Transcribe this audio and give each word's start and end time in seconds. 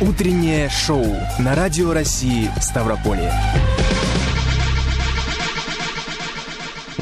Утреннее 0.00 0.70
шоу 0.70 1.04
на 1.38 1.54
Радио 1.54 1.92
России 1.92 2.50
Ставрополье. 2.58 3.30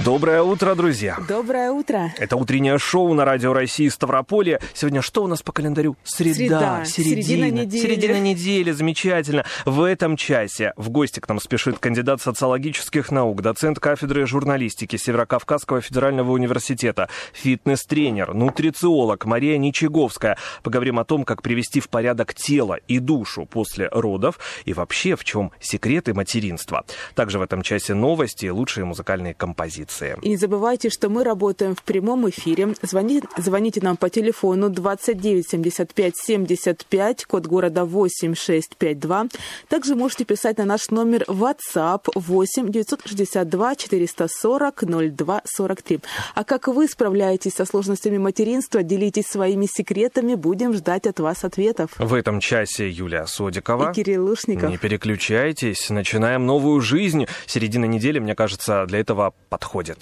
Доброе 0.09 0.41
утро, 0.41 0.75
друзья. 0.75 1.19
Доброе 1.29 1.71
утро. 1.71 2.15
Это 2.17 2.37
утреннее 2.37 2.79
шоу 2.79 3.13
на 3.13 3.27
Радио 3.27 3.53
России 3.53 3.89
Ставрополье. 3.89 4.59
Сегодня 4.73 5.03
что 5.03 5.23
у 5.23 5.27
нас 5.27 5.43
по 5.43 5.53
календарю? 5.53 5.99
Среда, 6.03 6.35
Среда, 6.35 6.85
середина, 6.87 7.23
середина 7.23 7.51
недели. 7.51 7.83
Середина 7.83 8.19
недели, 8.19 8.71
замечательно. 8.71 9.45
В 9.67 9.83
этом 9.83 10.17
часе 10.17 10.73
в 10.79 10.89
гости 10.89 11.21
к 11.21 11.29
нам 11.29 11.39
спешит 11.39 11.79
кандидат 11.79 12.23
социологических 12.23 13.11
наук, 13.11 13.43
доцент 13.43 13.81
кафедры 13.81 14.27
журналистики 14.27 14.97
Северокавказского 14.97 15.83
федерального 15.83 16.33
университета, 16.33 17.11
фитнес-тренер, 17.35 18.33
нутрициолог 18.33 19.27
Мария 19.27 19.59
Ничеговская. 19.59 20.39
Поговорим 20.63 20.99
о 20.99 21.05
том, 21.05 21.25
как 21.25 21.43
привести 21.43 21.81
в 21.81 21.91
порядок 21.91 22.33
тело 22.33 22.79
и 22.89 22.99
душу 22.99 23.45
после 23.45 23.91
родов 23.93 24.39
и 24.65 24.73
вообще 24.73 25.17
в 25.17 25.25
чем 25.25 25.53
секреты 25.61 26.15
материнства. 26.15 26.87
Также 27.15 27.39
в 27.39 27.43
этом 27.43 27.61
часе 27.61 27.93
новости 27.93 28.47
и 28.47 28.51
лучшие 28.51 28.87
музыкальные 28.87 29.35
композиции. 29.35 29.98
И 30.23 30.29
не 30.29 30.37
забывайте, 30.37 30.91
что 30.91 31.09
мы 31.09 31.25
работаем 31.25 31.75
в 31.75 31.83
прямом 31.83 32.29
эфире. 32.31 32.75
Звоните, 32.83 33.29
звоните 33.37 33.81
нам 33.83 33.97
по 33.97 34.11
телефону 34.11 34.69
29 34.69 35.49
75 35.49 36.15
75, 36.17 37.25
код 37.25 37.47
города 37.47 37.85
8652. 37.85 39.29
Также 39.69 39.95
можете 39.95 40.25
писать 40.25 40.59
на 40.59 40.65
наш 40.65 40.91
номер 40.91 41.25
WhatsApp 41.29 42.09
8 42.15 42.71
962 42.71 43.77
440 43.77 44.85
02 45.15 45.43
43. 45.45 46.01
А 46.35 46.45
как 46.45 46.69
вы 46.69 46.89
справляетесь 46.89 47.55
со 47.55 47.65
сложностями 47.65 48.19
материнства, 48.19 48.83
делитесь 48.83 49.27
своими 49.27 49.67
секретами, 49.67 50.35
будем 50.35 50.75
ждать 50.75 51.07
от 51.07 51.21
вас 51.21 51.45
ответов. 51.45 51.91
В 51.99 52.15
этом 52.15 52.41
часе 52.41 52.89
Юлия 52.89 53.27
Содикова. 53.27 53.91
И 53.91 53.95
Кирилл 53.95 54.27
Лушников. 54.27 54.71
Не 54.71 54.79
переключайтесь, 54.79 55.91
начинаем 55.91 56.47
новую 56.47 56.81
жизнь. 56.81 57.27
Середина 57.47 57.87
недели, 57.87 58.19
мне 58.19 58.35
кажется, 58.35 58.85
для 58.87 59.01
этого 59.01 59.35
подходит. 59.49 59.88
У 59.89 59.95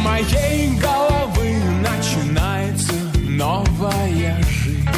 моей 0.00 0.76
головы 0.80 1.54
начинается 1.80 2.92
новая 3.28 4.42
жизнь. 4.42 4.88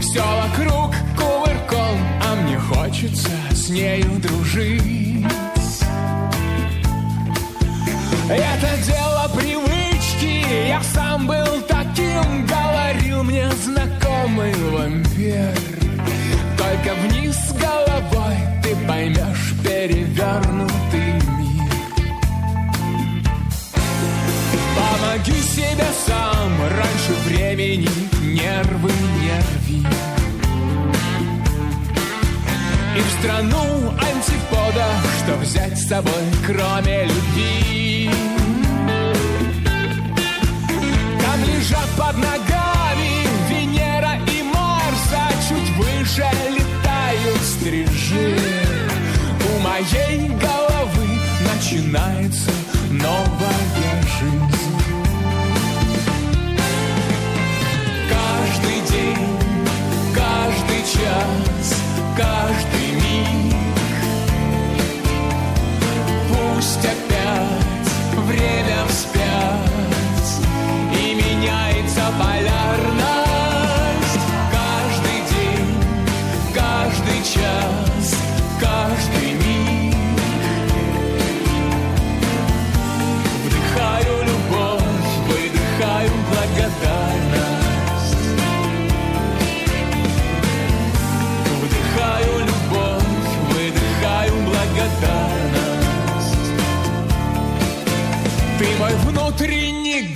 Все 0.00 0.22
вокруг 0.22 0.94
кувырком, 1.16 2.00
а 2.24 2.34
мне 2.42 2.58
хочется 2.58 3.30
с 3.52 3.68
нею 3.68 4.18
дружить. 4.18 4.79
Это 8.30 8.76
дело 8.86 9.28
привычки, 9.34 10.68
я 10.68 10.80
сам 10.84 11.26
был 11.26 11.60
таким, 11.66 12.46
говорил 12.46 13.24
мне 13.24 13.50
знакомый 13.64 14.54
вампир. 14.70 15.52
Только 16.56 16.94
вниз 17.02 17.36
головой 17.54 18.36
ты 18.62 18.76
поймешь 18.86 19.54
перевернутый 19.64 21.14
мир. 21.38 21.72
Помоги 24.76 25.40
себе 25.42 25.88
сам, 26.06 26.52
раньше 26.70 27.12
времени 27.26 27.88
нервы 28.22 28.92
нерви. 29.20 29.84
И 32.96 33.00
в 33.00 33.10
страну 33.18 33.92
антиподов, 33.98 35.19
что 35.30 35.38
взять 35.38 35.78
с 35.78 35.88
собой, 35.88 36.12
кроме 36.46 37.04
любви? 37.04 38.10
Там 41.20 41.44
лежат 41.44 41.88
под 41.96 42.16
ногами 42.16 43.26
Венера 43.48 44.14
и 44.26 44.42
Марс, 44.42 45.12
а 45.14 45.30
чуть 45.48 45.70
выше 45.76 46.28
летают 46.48 47.42
стрижи. 47.42 48.36
У 49.54 49.58
моей 49.60 50.28
головы 50.28 51.08
начинается 51.52 52.50
новая 52.90 54.02
жизнь. 54.18 54.72
Каждый 58.08 58.80
день, 58.90 59.28
каждый 60.14 60.82
час, 60.92 61.76
каждый 62.16 62.79
Пусть 66.60 66.84
опять 66.84 68.18
время 68.26 68.84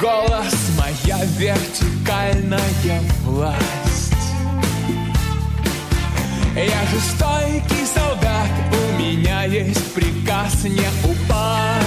голос, 0.05 0.55
моя 0.77 1.25
вертикальная 1.39 3.01
власть 3.25 4.13
Я 6.55 6.87
же 6.91 7.01
стойкий 7.01 7.87
солдат, 7.87 8.51
у 8.71 9.01
меня 9.01 9.45
есть 9.45 9.95
приказ 9.95 10.65
не 10.65 10.89
упасть 11.05 11.85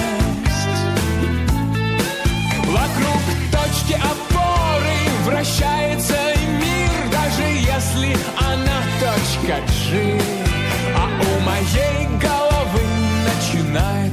Вокруг 2.66 3.22
точки 3.52 3.94
опоры 3.94 4.98
вращается 5.26 6.18
мир, 6.60 7.12
даже 7.12 7.44
если 7.44 8.18
она 8.40 8.82
точка 9.00 9.62
G. 9.92 10.20
А 10.96 11.06
у 11.22 11.40
моей 11.42 12.08
головы 12.20 12.82
начинается 13.26 14.07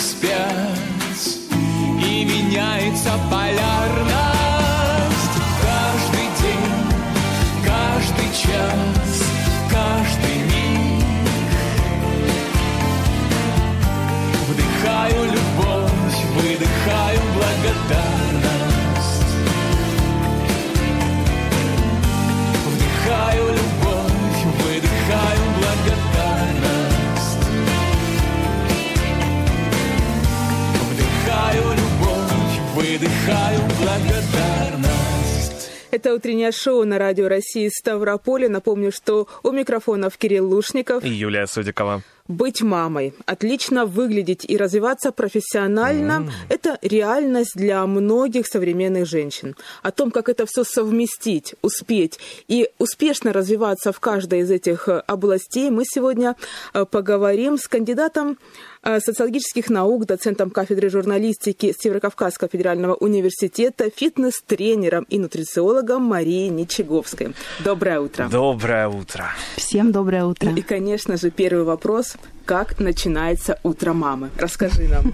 вспять 0.00 1.38
И 2.02 2.24
меняется 2.24 3.10
полярность 3.30 3.39
Утреннее 36.40 36.52
шоу 36.52 36.86
на 36.86 36.98
Радио 36.98 37.28
России 37.28 37.68
Ставрополе. 37.68 38.48
Напомню, 38.48 38.92
что 38.92 39.28
у 39.42 39.50
микрофонов 39.50 40.16
Кирилл 40.16 40.48
Лушников 40.48 41.04
и 41.04 41.10
Юлия 41.10 41.46
Судикова. 41.46 42.02
Быть 42.30 42.62
мамой, 42.62 43.12
отлично 43.26 43.86
выглядеть 43.86 44.44
и 44.48 44.56
развиваться 44.56 45.10
профессионально 45.10 46.12
mm.– 46.12 46.30
это 46.48 46.78
реальность 46.80 47.56
для 47.56 47.84
многих 47.86 48.46
современных 48.46 49.06
женщин. 49.06 49.56
О 49.82 49.90
том, 49.90 50.12
как 50.12 50.28
это 50.28 50.46
все 50.46 50.62
совместить, 50.62 51.56
успеть 51.60 52.20
и 52.46 52.68
успешно 52.78 53.32
развиваться 53.32 53.90
в 53.90 53.98
каждой 53.98 54.42
из 54.42 54.50
этих 54.52 54.88
э, 54.88 55.02
областей, 55.08 55.70
мы 55.70 55.82
сегодня 55.84 56.36
э, 56.72 56.84
поговорим 56.84 57.58
с 57.58 57.66
кандидатом 57.66 58.38
Э, 58.82 58.98
социологических 58.98 59.68
наук, 59.68 60.06
доцентом 60.06 60.48
кафедры 60.48 60.88
журналистики 60.88 61.74
Северокавказского 61.78 62.48
федерального 62.48 62.94
университета, 62.94 63.90
фитнес-тренером 63.94 65.04
и 65.10 65.18
нутрициологом 65.18 66.02
Марией 66.02 66.48
Ничеговской. 66.48 67.34
Доброе 67.62 68.00
утро. 68.00 68.28
Доброе 68.30 68.88
утро. 68.88 69.26
Всем 69.56 69.92
доброе 69.92 70.24
утро. 70.24 70.50
И, 70.54 70.62
конечно 70.62 71.18
же, 71.18 71.30
первый 71.30 71.64
вопрос. 71.64 72.14
Как 72.44 72.80
начинается 72.80 73.58
утро 73.62 73.92
мамы? 73.92 74.30
Расскажи 74.36 74.88
нам. 74.88 75.12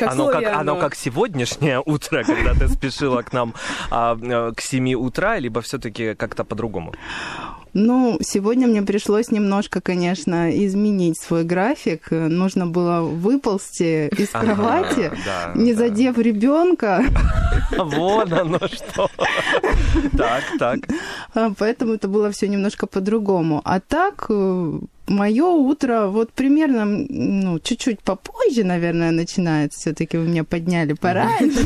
Оно 0.00 0.28
как, 0.28 0.44
оно 0.44 0.76
как 0.76 0.94
сегодняшнее 0.94 1.80
утро, 1.84 2.22
когда 2.22 2.54
ты 2.54 2.68
спешила 2.68 3.22
к 3.22 3.32
нам 3.32 3.54
а, 3.90 4.16
э, 4.20 4.52
к 4.56 4.60
7 4.60 4.94
утра, 4.94 5.38
либо 5.38 5.60
все-таки 5.62 6.14
как-то 6.14 6.44
по-другому? 6.44 6.94
Ну, 7.72 8.18
сегодня 8.20 8.66
мне 8.66 8.82
пришлось 8.82 9.30
немножко, 9.30 9.80
конечно, 9.80 10.50
изменить 10.66 11.18
свой 11.18 11.44
график. 11.44 12.10
Нужно 12.10 12.66
было 12.66 13.00
выползти 13.02 14.08
из 14.08 14.28
кровати, 14.28 15.10
ага, 15.12 15.16
да, 15.24 15.52
не 15.54 15.72
да. 15.72 15.78
задев 15.78 16.18
ребенка. 16.18 17.04
Вон 17.76 18.32
оно 18.32 18.58
что. 18.66 19.08
Так, 20.16 20.44
так. 20.58 20.78
А, 21.34 21.52
поэтому 21.56 21.94
это 21.94 22.08
было 22.08 22.30
все 22.30 22.48
немножко 22.48 22.86
по-другому. 22.86 23.60
А 23.64 23.80
так 23.80 24.26
э, 24.28 24.80
мое 25.06 25.44
утро 25.44 26.06
вот 26.06 26.32
примерно, 26.32 26.84
ну, 26.84 27.58
чуть-чуть 27.58 28.00
попозже, 28.00 28.64
наверное, 28.64 29.10
начинается. 29.10 29.78
Все-таки 29.80 30.16
вы 30.16 30.26
меня 30.26 30.44
подняли 30.44 30.94
пораньше. 30.94 31.64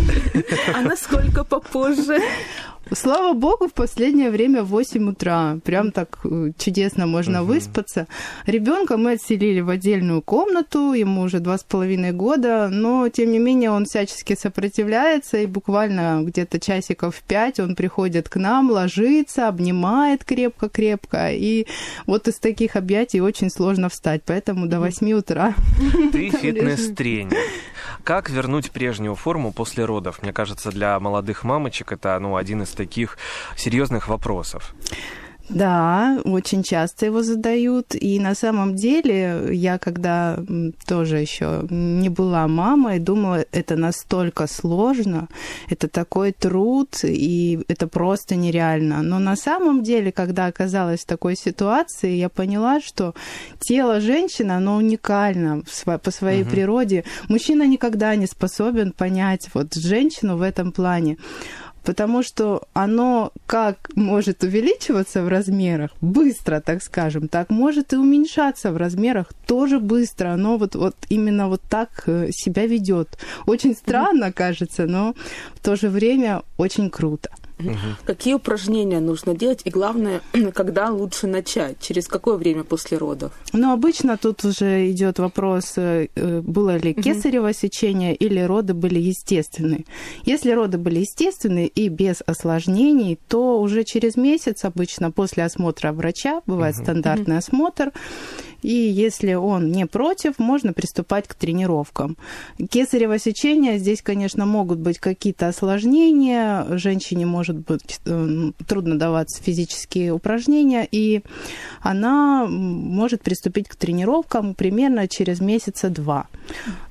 А 0.75 0.83
насколько 0.83 1.45
попозже? 1.45 2.21
Слава 2.93 3.33
богу, 3.33 3.67
в 3.67 3.73
последнее 3.73 4.31
время 4.31 4.63
в 4.63 4.69
8 4.69 5.09
утра. 5.09 5.59
Прям 5.65 5.91
так 5.91 6.19
э, 6.25 6.53
чудесно 6.59 7.07
можно 7.07 7.43
угу. 7.43 7.55
выспаться. 7.55 8.07
Ребенка 8.47 8.97
мы 8.97 9.13
отселили 9.13 9.61
в 9.61 9.71
отдельную 9.71 10.21
комнату, 10.23 10.93
ему 10.93 11.23
уже 11.23 11.41
два 11.41 11.57
с 11.57 11.65
половиной 11.65 12.13
года, 12.13 12.69
но 12.71 13.09
тем 13.09 13.33
не 13.33 13.39
менее 13.39 13.71
он 13.71 13.87
всячески 13.87 14.37
сопротивляется, 14.37 15.39
и 15.39 15.47
буквально 15.47 16.23
где-то 16.23 16.61
часиков 16.61 17.17
в 17.17 17.23
пять 17.23 17.59
он 17.59 17.75
приходит 17.75 18.29
к 18.29 18.37
нам, 18.37 18.71
ложится, 18.71 19.49
обнимает 19.49 20.25
крепко-крепко, 20.25 21.33
и 21.33 21.67
вот 22.07 22.29
из 22.29 22.39
таких 22.39 22.77
объятий 22.77 23.21
очень 23.21 23.51
сложно 23.51 23.89
встать, 23.89 24.23
поэтому 24.27 24.67
до 24.67 24.81
8 24.81 25.13
утра. 25.13 25.55
Ты 26.13 26.31
фитнес-тренер. 26.43 27.37
Как 28.05 28.29
вернуть 28.29 28.71
прежнюю 28.71 29.15
форму 29.15 29.51
после 29.51 29.87
родов? 29.87 30.23
Мне 30.23 30.35
кажется, 30.35 30.71
для 30.71 31.01
молодых 31.01 31.43
мамочек 31.43 31.91
это 31.91 32.19
ну, 32.21 32.37
один 32.37 32.63
из 32.63 32.69
таких 32.71 33.17
серьезных 33.57 34.09
вопросов. 34.09 34.75
Да, 35.49 36.19
очень 36.25 36.63
часто 36.63 37.07
его 37.07 37.23
задают. 37.23 37.95
И 37.95 38.19
на 38.19 38.35
самом 38.35 38.75
деле 38.77 39.49
я, 39.53 39.79
когда 39.79 40.39
тоже 40.87 41.19
еще 41.19 41.67
не 41.71 42.09
была 42.09 42.49
мамой, 42.49 42.99
думала, 42.99 43.45
это 43.53 43.77
настолько 43.77 44.47
сложно, 44.47 45.29
это 45.69 45.89
такой 45.89 46.33
труд, 46.33 46.89
и 47.03 47.61
это 47.69 47.87
просто 47.89 48.37
нереально. 48.37 49.03
Но 49.03 49.19
на 49.19 49.37
самом 49.37 49.83
деле, 49.83 50.13
когда 50.13 50.47
оказалась 50.47 51.01
в 51.01 51.07
такой 51.07 51.37
ситуации, 51.37 52.17
я 52.17 52.29
поняла, 52.29 52.81
что 52.81 53.15
тело 53.61 54.01
женщины, 54.01 54.53
оно 54.53 54.77
уникально 54.77 55.63
по 56.03 56.11
своей 56.11 56.43
угу. 56.43 56.51
природе. 56.51 57.05
Мужчина 57.29 57.67
никогда 57.67 58.17
не 58.17 58.27
способен 58.27 58.93
понять 58.93 59.51
вот 59.53 59.75
женщину 59.75 60.37
в 60.37 60.43
этом 60.43 60.73
плане 60.73 61.19
потому 61.85 62.23
что 62.23 62.63
оно 62.73 63.33
как 63.47 63.91
может 63.95 64.43
увеличиваться 64.43 65.23
в 65.23 65.29
размерах 65.29 65.91
быстро, 66.01 66.61
так 66.61 66.83
скажем, 66.83 67.29
так 67.29 67.51
может 67.51 67.93
и 67.93 67.97
уменьшаться 67.97 68.73
в 68.73 68.77
размерах 68.77 69.33
тоже 69.47 69.79
быстро. 69.79 70.31
Оно 70.31 70.57
вот, 70.57 70.75
вот 70.75 70.97
именно 71.09 71.49
вот 71.49 71.63
так 71.69 72.05
э, 72.07 72.31
себя 72.33 72.67
ведет. 72.67 73.19
Очень 73.47 73.75
странно 73.75 74.33
кажется, 74.33 74.87
но 74.87 75.15
в 75.55 75.61
то 75.61 75.77
же 75.77 75.89
время 75.89 76.43
очень 76.57 76.91
круто. 76.91 77.31
Угу. 77.59 77.77
Какие 78.05 78.35
упражнения 78.35 79.01
нужно 79.01 79.35
делать 79.37 79.61
и 79.65 79.71
главное, 79.71 80.21
когда 80.55 80.91
лучше 80.91 81.27
начать? 81.27 81.79
Через 81.81 82.09
какое 82.09 82.37
время 82.37 82.65
после 82.65 82.99
родов? 82.99 83.33
Ну, 83.53 83.73
обычно 83.73 84.17
тут 84.17 84.45
уже 84.45 84.91
идет 84.91 85.19
вопрос, 85.19 85.75
э, 85.77 86.09
было 86.15 86.77
ли 86.77 86.95
кесарево 86.95 87.53
сечение 87.53 88.15
или 88.15 88.41
роды 88.41 88.75
были 88.75 88.99
естественные. 88.99 89.85
Если 90.25 90.51
роды 90.51 90.79
были 90.79 91.01
естественные 91.01 91.69
и 91.69 91.89
без 91.89 92.23
осложнений, 92.27 93.19
то 93.29 93.61
уже 93.61 93.85
через 93.85 94.17
месяц 94.17 94.65
обычно 94.65 95.11
после 95.11 95.45
осмотра 95.45 95.93
врача, 95.93 96.43
бывает 96.47 96.77
угу. 96.77 96.85
стандартный 96.85 97.37
угу. 97.37 97.39
осмотр, 97.39 97.93
и 98.65 98.73
если 98.73 99.35
он 99.35 99.71
не 99.71 99.87
против, 99.87 100.39
можно 100.39 100.73
приступать 100.73 101.29
к 101.29 101.35
тренировкам. 101.35 102.17
Кесарево 102.71 103.19
сечение, 103.19 103.79
здесь, 103.79 104.01
конечно, 104.01 104.47
могут 104.47 104.79
быть 104.79 104.99
какие-то 104.99 105.49
осложнения, 105.49 106.67
женщине 106.79 107.27
может 107.27 107.57
быть 107.57 108.01
э, 108.07 108.53
трудно 108.67 108.99
даваться 108.99 109.43
физические 109.43 110.13
упражнения, 110.13 110.89
и 110.91 111.21
она 111.83 112.47
может 112.47 113.23
приступить 113.23 113.69
к 113.69 113.77
тренировкам 113.77 114.55
примерно 114.55 115.09
через 115.09 115.41
месяца 115.41 115.91
два. 115.91 116.29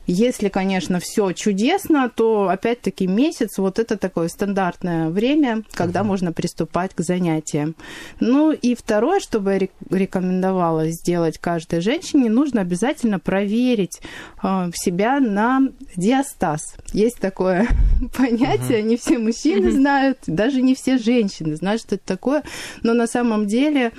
Если, 0.05 0.49
конечно, 0.49 0.99
все 0.99 1.31
чудесно, 1.31 2.09
то 2.09 2.49
опять-таки 2.49 3.07
месяц 3.07 3.57
вот 3.57 3.79
это 3.79 3.97
такое 3.97 4.27
стандартное 4.27 5.09
время, 5.09 5.63
когда 5.71 6.01
uh-huh. 6.01 6.05
можно 6.05 6.33
приступать 6.33 6.93
к 6.93 7.01
занятиям. 7.01 7.75
Ну 8.19 8.51
и 8.51 8.75
второе, 8.75 9.19
что 9.19 9.39
бы 9.39 9.53
я 9.53 9.97
рекомендовала 9.97 10.89
сделать 10.89 11.37
каждой 11.37 11.79
женщине, 11.79 12.29
нужно 12.29 12.61
обязательно 12.61 13.19
проверить 13.19 14.01
э, 14.43 14.71
себя 14.75 15.19
на 15.19 15.61
диастаз. 15.95 16.75
Есть 16.91 17.19
такое 17.19 17.67
понятие, 18.17 18.79
uh-huh. 18.79 18.83
не 18.83 18.97
все 18.97 19.17
мужчины 19.17 19.67
uh-huh. 19.67 19.71
знают, 19.77 20.19
даже 20.27 20.61
не 20.61 20.75
все 20.75 20.97
женщины 20.97 21.55
знают, 21.55 21.81
что 21.81 21.95
это 21.95 22.05
такое, 22.05 22.43
но 22.81 22.93
на 22.93 23.07
самом 23.07 23.47
деле 23.47 23.93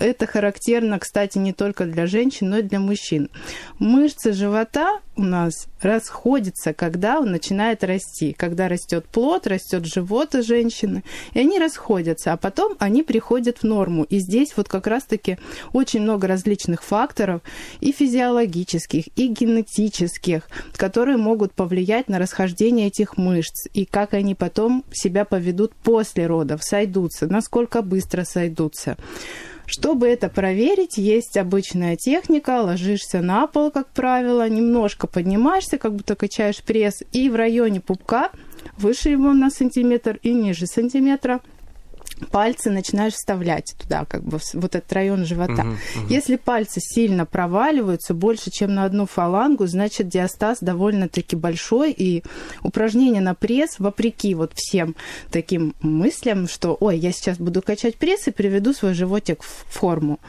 это 0.00 0.26
характерно, 0.26 0.98
кстати, 0.98 1.38
не 1.38 1.52
только 1.52 1.84
для 1.84 2.06
женщин, 2.06 2.50
но 2.50 2.58
и 2.58 2.62
для 2.62 2.80
мужчин. 2.80 3.28
Мышцы 3.78 4.32
живота 4.32 5.00
у 5.16 5.22
нас 5.22 5.68
расходится, 5.82 6.72
когда 6.72 7.20
он 7.20 7.30
начинает 7.30 7.84
расти. 7.84 8.32
Когда 8.32 8.68
растет 8.68 9.06
плод, 9.06 9.46
растет 9.46 9.84
живот 9.84 10.34
у 10.34 10.42
женщины, 10.42 11.04
и 11.34 11.40
они 11.40 11.58
расходятся, 11.58 12.32
а 12.32 12.36
потом 12.36 12.76
они 12.78 13.02
приходят 13.02 13.58
в 13.58 13.64
норму. 13.64 14.04
И 14.04 14.18
здесь 14.18 14.56
вот 14.56 14.68
как 14.68 14.86
раз-таки 14.86 15.38
очень 15.72 16.00
много 16.00 16.26
различных 16.26 16.82
факторов, 16.82 17.42
и 17.80 17.92
физиологических, 17.92 19.08
и 19.16 19.28
генетических, 19.28 20.48
которые 20.76 21.18
могут 21.18 21.52
повлиять 21.52 22.08
на 22.08 22.18
расхождение 22.18 22.86
этих 22.86 23.18
мышц, 23.18 23.66
и 23.74 23.84
как 23.84 24.14
они 24.14 24.34
потом 24.34 24.84
себя 24.92 25.24
поведут 25.24 25.74
после 25.74 26.26
родов, 26.26 26.62
сойдутся, 26.64 27.26
насколько 27.26 27.82
быстро 27.82 28.24
сойдутся. 28.24 28.96
Чтобы 29.70 30.08
это 30.08 30.28
проверить, 30.28 30.98
есть 30.98 31.36
обычная 31.36 31.94
техника. 31.94 32.60
Ложишься 32.60 33.20
на 33.20 33.46
пол, 33.46 33.70
как 33.70 33.86
правило, 33.90 34.48
немножко 34.48 35.06
поднимаешься, 35.06 35.78
как 35.78 35.94
будто 35.94 36.16
качаешь 36.16 36.60
пресс, 36.60 37.04
и 37.12 37.30
в 37.30 37.36
районе 37.36 37.80
пупка, 37.80 38.30
выше 38.76 39.10
его 39.10 39.32
на 39.32 39.48
сантиметр 39.48 40.18
и 40.24 40.32
ниже 40.32 40.66
сантиметра, 40.66 41.40
пальцы 42.30 42.70
начинаешь 42.70 43.14
вставлять 43.14 43.74
туда, 43.78 44.04
как 44.04 44.22
бы 44.22 44.38
вот 44.54 44.74
этот 44.74 44.92
район 44.92 45.24
живота. 45.24 45.52
Uh-huh, 45.52 45.76
uh-huh. 45.96 46.06
Если 46.08 46.36
пальцы 46.36 46.80
сильно 46.80 47.26
проваливаются 47.26 48.14
больше, 48.14 48.50
чем 48.50 48.74
на 48.74 48.84
одну 48.84 49.06
фалангу, 49.06 49.66
значит 49.66 50.08
диастаз 50.08 50.58
довольно-таки 50.60 51.36
большой, 51.36 51.92
и 51.92 52.22
упражнение 52.62 53.20
на 53.20 53.34
пресс, 53.34 53.78
вопреки 53.78 54.34
вот 54.34 54.52
всем 54.54 54.96
таким 55.30 55.74
мыслям, 55.80 56.48
что, 56.48 56.76
ой, 56.78 56.98
я 56.98 57.12
сейчас 57.12 57.38
буду 57.38 57.62
качать 57.62 57.96
пресс 57.96 58.28
и 58.28 58.30
приведу 58.30 58.72
свой 58.72 58.94
животик 58.94 59.42
в 59.42 59.64
форму, 59.68 60.20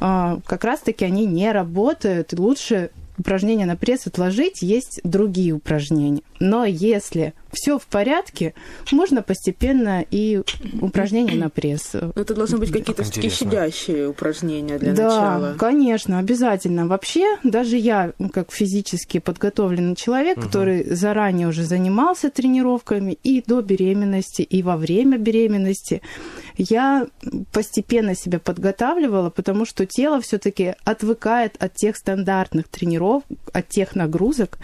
а, 0.00 0.38
как 0.46 0.64
раз-таки 0.64 1.04
они 1.04 1.26
не 1.26 1.50
работают. 1.52 2.32
Лучше 2.32 2.90
упражнения 3.18 3.66
на 3.66 3.76
пресс 3.76 4.06
отложить, 4.06 4.62
есть 4.62 5.00
другие 5.04 5.52
упражнения. 5.52 6.22
Но 6.38 6.64
если 6.64 7.34
все 7.56 7.78
в 7.78 7.86
порядке, 7.86 8.54
можно 8.92 9.22
постепенно 9.22 10.04
и 10.10 10.42
упражнения 10.80 11.34
на 11.34 11.48
пресс. 11.48 11.90
Но 11.94 12.12
это 12.14 12.34
должны 12.34 12.58
быть 12.58 12.70
какие-то 12.70 13.02
все-таки 13.02 13.30
щадящие 13.30 14.08
упражнения 14.08 14.78
для 14.78 14.92
да, 14.92 15.04
начала. 15.04 15.52
Да, 15.52 15.58
конечно, 15.58 16.18
обязательно. 16.18 16.86
Вообще, 16.86 17.38
даже 17.42 17.76
я, 17.76 18.12
как 18.32 18.52
физически 18.52 19.18
подготовленный 19.18 19.96
человек, 19.96 20.38
угу. 20.38 20.46
который 20.46 20.84
заранее 20.94 21.48
уже 21.48 21.64
занимался 21.64 22.30
тренировками 22.30 23.18
и 23.22 23.42
до 23.44 23.62
беременности, 23.62 24.42
и 24.42 24.62
во 24.62 24.76
время 24.76 25.18
беременности, 25.18 26.02
я 26.58 27.06
постепенно 27.52 28.14
себя 28.14 28.38
подготавливала, 28.38 29.30
потому 29.30 29.64
что 29.64 29.86
тело 29.86 30.20
все-таки 30.20 30.74
отвыкает 30.84 31.56
от 31.58 31.74
тех 31.74 31.96
стандартных 31.96 32.68
тренировок, 32.68 33.24
от 33.52 33.68
тех 33.68 33.94
нагрузок, 33.94 34.58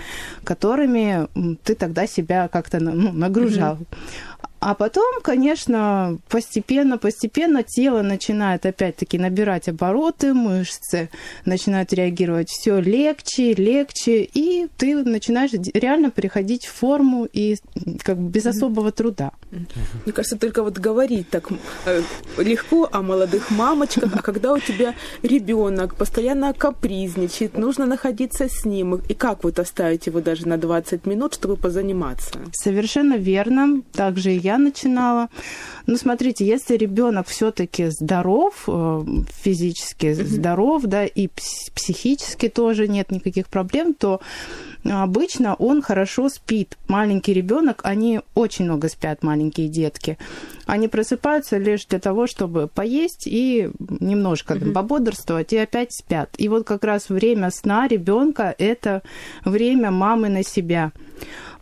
которыми 0.45 1.29
ты 1.65 1.75
тогда 1.75 2.07
себя 2.07 2.49
как-то 2.49 2.81
ну, 2.91 3.13
нагружал. 3.13 3.77
Mm-hmm. 3.77 4.49
А 4.65 4.75
потом, 4.75 5.21
конечно, 5.23 6.19
постепенно, 6.29 6.97
постепенно 6.97 7.65
тело 7.65 8.03
начинает 8.03 8.65
опять-таки 8.65 9.19
набирать 9.19 9.69
обороты, 9.69 10.35
мышцы 10.35 11.11
начинают 11.45 11.93
реагировать 11.93 12.49
все 12.49 12.79
легче, 12.79 13.55
легче, 13.55 14.23
и 14.23 14.69
ты 14.77 15.03
начинаешь 15.03 15.51
реально 15.75 16.13
приходить 16.13 16.67
в 16.67 16.75
форму 16.75 17.25
и 17.25 17.57
как 18.05 18.19
бы 18.19 18.31
без 18.31 18.47
особого 18.47 18.93
труда. 18.93 19.33
Мне 19.51 20.13
кажется, 20.13 20.39
только 20.39 20.63
вот 20.63 20.79
говорить 20.79 21.29
так 21.29 21.49
э, 21.87 22.03
легко 22.39 22.89
о 22.93 23.03
молодых 23.03 23.51
мамочках, 23.51 24.15
а 24.15 24.23
когда 24.23 24.53
у 24.53 24.61
тебя 24.61 24.95
ребенок 25.25 25.97
постоянно 25.97 26.55
капризничает, 26.55 27.59
нужно 27.59 27.85
находиться 27.85 28.47
с 28.49 28.65
ним, 28.65 29.01
и 29.09 29.15
как 29.15 29.43
вот 29.43 29.59
оставить 29.59 30.07
его 30.07 30.21
даже 30.21 30.47
на 30.47 30.57
20 30.57 31.05
минут, 31.05 31.35
чтобы 31.35 31.57
позаниматься? 31.57 32.39
Совершенно 32.53 33.15
верно. 33.15 33.83
Также 33.93 34.33
и 34.35 34.52
я 34.53 34.59
начинала. 34.59 35.29
Ну, 35.87 35.97
смотрите, 35.97 36.47
если 36.47 36.77
ребенок 36.77 37.27
все-таки 37.27 37.87
здоров, 37.87 38.65
э, 38.69 39.05
физически 39.43 40.13
здоров, 40.13 40.83
да, 40.85 41.05
и 41.05 41.29
психически 41.75 42.49
тоже 42.49 42.89
нет 42.89 43.11
никаких 43.11 43.49
проблем, 43.49 43.95
то 43.95 44.21
обычно 44.85 45.55
он 45.55 45.83
хорошо 45.83 46.29
спит. 46.29 46.77
Маленький 46.89 47.33
ребенок, 47.33 47.81
они 47.85 48.21
очень 48.35 48.67
много 48.67 48.89
спят, 48.89 49.23
маленькие 49.23 49.69
детки. 49.69 50.19
Они 50.67 50.89
просыпаются 50.89 51.59
лишь 51.59 51.87
для 51.87 51.99
того, 51.99 52.27
чтобы 52.27 52.69
поесть 52.69 53.27
и 53.27 53.71
немножко 54.01 54.55
mm-hmm. 54.55 54.73
пободрствовать, 54.73 55.53
и 55.53 55.59
опять 55.59 55.93
спят. 55.93 56.31
И 56.37 56.49
вот 56.49 56.65
как 56.67 56.85
раз 56.85 57.09
время 57.09 57.51
сна 57.51 57.89
ребенка 57.89 58.55
это 58.59 59.03
время 59.45 59.91
мамы 59.91 60.29
на 60.29 60.43
себя. 60.45 60.93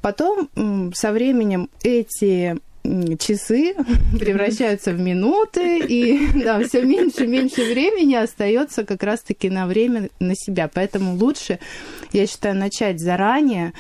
Потом 0.01 0.49
со 0.95 1.13
временем 1.13 1.69
эти 1.83 2.59
часы 3.19 3.75
превращаются 4.19 4.93
в 4.93 5.01
минуты, 5.01 5.79
и 5.79 6.29
да, 6.45 6.63
все 6.63 6.83
меньше 6.83 7.25
и 7.25 7.27
меньше 7.27 7.63
времени 7.63 8.15
остается 8.15 8.85
как 8.85 9.03
раз-таки 9.03 9.51
на 9.51 9.67
время 9.67 10.11
на 10.19 10.35
себя. 10.35 10.71
Поэтому 10.73 11.15
лучше, 11.15 11.59
я 12.13 12.27
считаю, 12.27 12.57
начать 12.57 13.01
заранее, 13.01 13.73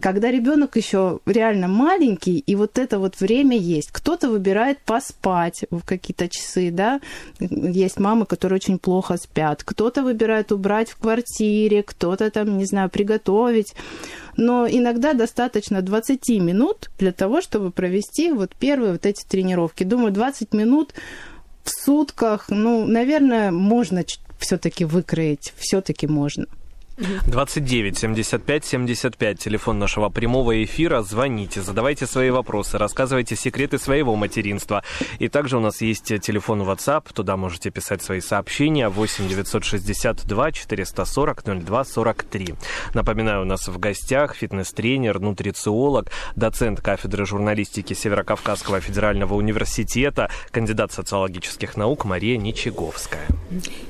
когда 0.00 0.30
ребенок 0.30 0.76
еще 0.76 1.20
реально 1.26 1.68
маленький, 1.68 2.38
и 2.38 2.54
вот 2.54 2.78
это 2.78 2.98
вот 2.98 3.20
время 3.20 3.56
есть. 3.56 3.90
Кто-то 3.90 4.28
выбирает 4.28 4.78
поспать 4.80 5.64
в 5.70 5.82
какие-то 5.82 6.28
часы, 6.28 6.70
да, 6.70 7.00
есть 7.38 7.98
мамы, 7.98 8.26
которые 8.26 8.56
очень 8.56 8.78
плохо 8.78 9.16
спят, 9.16 9.62
кто-то 9.64 10.02
выбирает 10.02 10.52
убрать 10.52 10.90
в 10.90 10.96
квартире, 10.98 11.82
кто-то 11.82 12.30
там, 12.30 12.58
не 12.58 12.66
знаю, 12.66 12.90
приготовить. 12.90 13.74
Но 14.36 14.66
иногда 14.68 15.12
достаточно 15.12 15.80
20 15.80 16.28
минут 16.40 16.90
для 16.98 17.12
того, 17.12 17.40
чтобы 17.40 17.70
провести 17.70 18.32
вот 18.32 18.54
первые 18.56 18.92
вот 18.92 19.06
эти 19.06 19.24
тренировки. 19.26 19.84
Думаю, 19.84 20.12
20 20.12 20.52
минут 20.54 20.94
в 21.62 21.70
сутках, 21.70 22.46
ну, 22.48 22.84
наверное, 22.84 23.50
можно 23.50 24.04
все-таки 24.38 24.84
выкроить, 24.84 25.52
все-таки 25.56 26.06
можно. 26.06 26.46
29 26.96 27.98
75 27.98 28.64
75, 28.64 29.38
телефон 29.38 29.80
нашего 29.80 30.10
прямого 30.10 30.62
эфира. 30.62 31.02
Звоните, 31.02 31.60
задавайте 31.60 32.06
свои 32.06 32.30
вопросы, 32.30 32.78
рассказывайте 32.78 33.34
секреты 33.34 33.78
своего 33.78 34.14
материнства. 34.14 34.84
И 35.18 35.28
также 35.28 35.56
у 35.56 35.60
нас 35.60 35.80
есть 35.80 36.04
телефон 36.20 36.62
WhatsApp, 36.62 37.12
туда 37.12 37.36
можете 37.36 37.70
писать 37.70 38.00
свои 38.00 38.20
сообщения 38.20 38.88
8 38.88 39.28
962 39.28 40.52
440 40.52 41.42
02 41.64 41.84
43. 41.84 42.54
Напоминаю, 42.94 43.42
у 43.42 43.44
нас 43.44 43.66
в 43.66 43.76
гостях 43.78 44.36
фитнес-тренер, 44.36 45.18
нутрициолог, 45.18 46.12
доцент 46.36 46.80
кафедры 46.80 47.26
журналистики 47.26 47.94
Северокавказского 47.94 48.80
федерального 48.80 49.34
университета, 49.34 50.30
кандидат 50.52 50.92
социологических 50.92 51.76
наук 51.76 52.04
Мария 52.04 52.36
Ничеговская. 52.36 53.26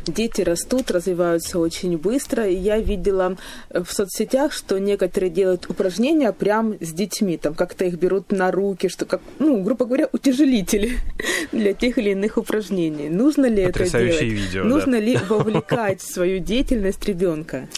Дети 0.06 0.40
растут, 0.40 0.90
развиваются 0.90 1.58
очень 1.58 1.98
быстро. 1.98 2.48
Я 2.48 2.78
вижу 2.78 2.93
видела 2.96 3.36
в 3.70 3.86
соцсетях, 3.86 4.52
что 4.52 4.78
некоторые 4.78 5.30
делают 5.30 5.68
упражнения 5.68 6.32
прям 6.32 6.74
с 6.80 6.92
детьми, 6.92 7.36
там 7.36 7.54
как-то 7.54 7.84
их 7.84 7.94
берут 7.94 8.32
на 8.32 8.50
руки, 8.50 8.88
что 8.88 9.04
как, 9.04 9.20
ну, 9.38 9.62
грубо 9.62 9.84
говоря, 9.84 10.08
утяжелители 10.12 10.98
для 11.52 11.74
тех 11.74 11.98
или 11.98 12.10
иных 12.10 12.36
упражнений. 12.36 13.08
Нужно 13.08 13.46
ли 13.46 13.62
это 13.62 13.88
делать? 13.90 14.22
Видео, 14.22 14.64
Нужно 14.64 14.92
да. 14.92 15.00
ли 15.00 15.18
вовлекать 15.28 16.00
в 16.00 16.12
свою 16.12 16.38
деятельность 16.38 17.04
ребенка? 17.06 17.68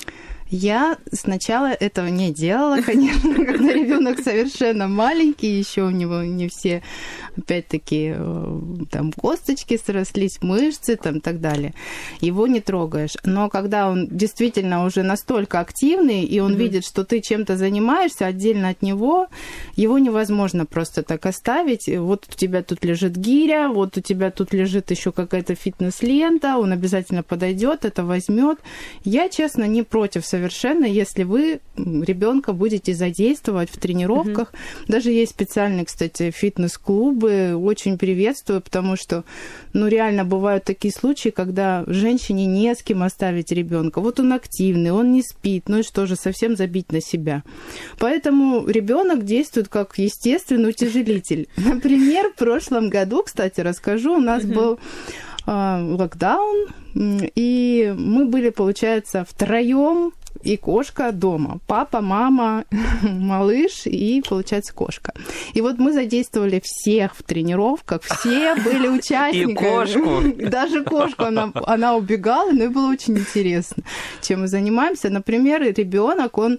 Я 0.49 0.99
сначала 1.13 1.67
этого 1.67 2.07
не 2.07 2.33
делала, 2.33 2.81
конечно, 2.81 3.35
когда 3.47 3.73
ребенок 3.73 4.21
совершенно 4.21 4.87
маленький, 4.87 5.59
еще 5.59 5.83
у 5.83 5.91
него 5.91 6.23
не 6.23 6.49
все, 6.49 6.83
опять-таки, 7.37 8.15
э, 8.17 8.61
там 8.91 9.13
косточки 9.13 9.79
срослись, 9.85 10.39
мышцы, 10.43 10.97
там 10.97 11.21
так 11.21 11.41
далее. 11.41 11.75
Его 12.21 12.47
не 12.47 12.61
трогаешь. 12.61 13.17
Но 13.25 13.49
когда 13.49 13.89
он 13.89 14.07
действительно 14.07 14.85
уже 14.85 15.03
настолько 15.03 15.61
активный, 15.61 16.25
и 16.25 16.39
он 16.39 16.53
mm-hmm. 16.53 16.57
видит, 16.57 16.85
что 16.85 17.05
ты 17.05 17.21
чем-то 17.21 17.57
занимаешься 17.57 18.27
отдельно 18.27 18.69
от 18.69 18.83
него, 18.83 19.27
его 19.75 19.99
невозможно 19.99 20.65
просто 20.65 21.03
так 21.03 21.27
оставить. 21.27 21.89
Вот 21.89 22.27
у 22.29 22.33
тебя 22.37 22.63
тут 22.63 22.85
лежит 22.85 23.17
гиря, 23.17 23.69
вот 23.69 23.97
у 23.97 24.01
тебя 24.01 24.31
тут 24.31 24.53
лежит 24.53 24.91
еще 24.91 25.11
какая-то 25.11 25.55
фитнес-лента, 25.55 26.57
он 26.57 26.73
обязательно 26.73 27.23
подойдет, 27.23 27.85
это 27.85 28.05
возьмет. 28.05 28.59
Я, 29.05 29.29
честно, 29.29 29.65
не 29.65 29.83
против 29.83 30.25
совершенно, 30.37 30.85
если 30.85 31.23
вы 31.23 31.61
ребенка 31.77 32.53
будете 32.53 32.95
задействовать 32.95 33.71
в 33.71 33.79
тренировках. 33.79 34.53
Mm-hmm. 34.53 34.85
Даже 34.89 35.11
есть 35.11 35.33
специальные, 35.33 35.87
кстати, 35.87 36.31
фитнес-клубы, 36.31 37.57
очень 37.57 37.97
приветствую, 37.97 38.61
потому 38.61 38.97
что, 38.97 39.25
ну, 39.73 39.89
реально 39.89 40.25
бывают 40.27 40.65
такие 40.65 40.93
случаи, 40.93 41.31
когда 41.31 41.85
женщине 41.87 42.45
не 42.45 42.75
с 42.75 42.83
кем 42.83 43.03
оставить 43.03 43.51
ребенка. 43.51 44.01
Вот 44.03 44.21
он 44.21 44.35
активный, 44.35 44.91
он 44.91 45.13
не 45.13 45.23
спит, 45.23 45.69
ну 45.69 45.79
и 45.79 45.83
что 45.83 46.05
же, 46.05 46.17
совсем 46.17 46.55
забить 46.55 46.93
на 46.93 47.01
себя. 47.01 47.43
Поэтому 47.99 48.67
ребенок 48.67 49.25
действует 49.25 49.69
как 49.69 49.99
естественный 49.99 50.69
утяжелитель. 50.71 51.49
Например, 51.57 52.31
в 52.31 52.35
прошлом 52.35 52.91
году, 52.91 53.23
кстати, 53.23 53.61
расскажу, 53.61 54.17
у 54.17 54.21
нас 54.21 54.45
был 54.45 54.79
э, 55.47 55.97
локдаун, 55.97 56.67
и 56.95 57.95
мы 57.97 58.27
были, 58.27 58.51
получается, 58.51 59.27
втроем 59.29 60.13
и 60.43 60.57
кошка 60.57 61.13
дома. 61.13 61.59
Папа, 61.67 62.01
мама, 62.01 62.65
малыш 63.03 63.87
и, 63.87 64.23
получается, 64.29 64.75
кошка. 64.75 65.13
И 65.55 65.61
вот 65.61 65.79
мы 65.79 65.93
задействовали 65.93 66.61
всех 66.63 67.17
в 67.17 67.23
тренировках, 67.23 68.03
все 68.03 68.55
были 68.65 68.89
участниками. 68.89 69.53
И 69.53 69.55
кошку. 69.55 70.23
Даже 70.51 70.85
кошку, 70.85 71.25
она, 71.25 71.51
она 71.55 71.97
убегала, 71.97 72.51
но 72.53 72.65
и 72.65 72.69
было 72.69 72.91
очень 72.91 73.19
интересно, 73.19 73.83
чем 74.23 74.43
мы 74.43 74.49
занимаемся. 74.49 75.11
Например, 75.11 75.63
ребенок, 75.63 76.39
он 76.39 76.59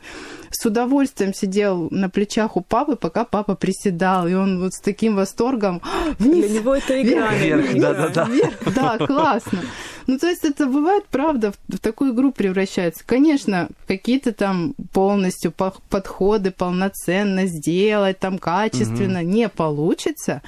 с 0.51 0.65
удовольствием 0.65 1.33
сидел 1.33 1.87
на 1.91 2.09
плечах 2.09 2.57
у 2.57 2.61
папы, 2.61 2.95
пока 2.95 3.25
папа 3.25 3.55
приседал, 3.55 4.27
и 4.27 4.33
он 4.33 4.59
вот 4.59 4.73
с 4.73 4.79
таким 4.79 5.15
восторгом 5.15 5.81
вниз. 6.19 6.47
Для 6.49 6.59
него 6.59 6.75
это 6.75 7.01
игра. 7.01 7.33
Вверх, 7.33 7.75
да, 7.75 7.93
да, 7.93 8.09
да. 8.09 8.25
Вверх, 8.25 8.75
да, 8.75 8.97
классно. 8.97 9.61
Ну, 10.07 10.17
то 10.17 10.27
есть 10.27 10.45
это 10.45 10.65
бывает, 10.65 11.03
правда, 11.11 11.51
в, 11.51 11.75
в 11.75 11.79
такую 11.79 12.13
игру 12.13 12.31
превращается. 12.31 13.03
Конечно, 13.05 13.67
какие-то 13.87 14.31
там 14.31 14.73
полностью 14.93 15.51
подходы 15.51 16.51
полноценно 16.51 17.45
сделать, 17.45 18.17
там 18.17 18.39
качественно 18.39 19.19
угу. 19.19 19.27
не 19.27 19.49
получится, 19.49 20.41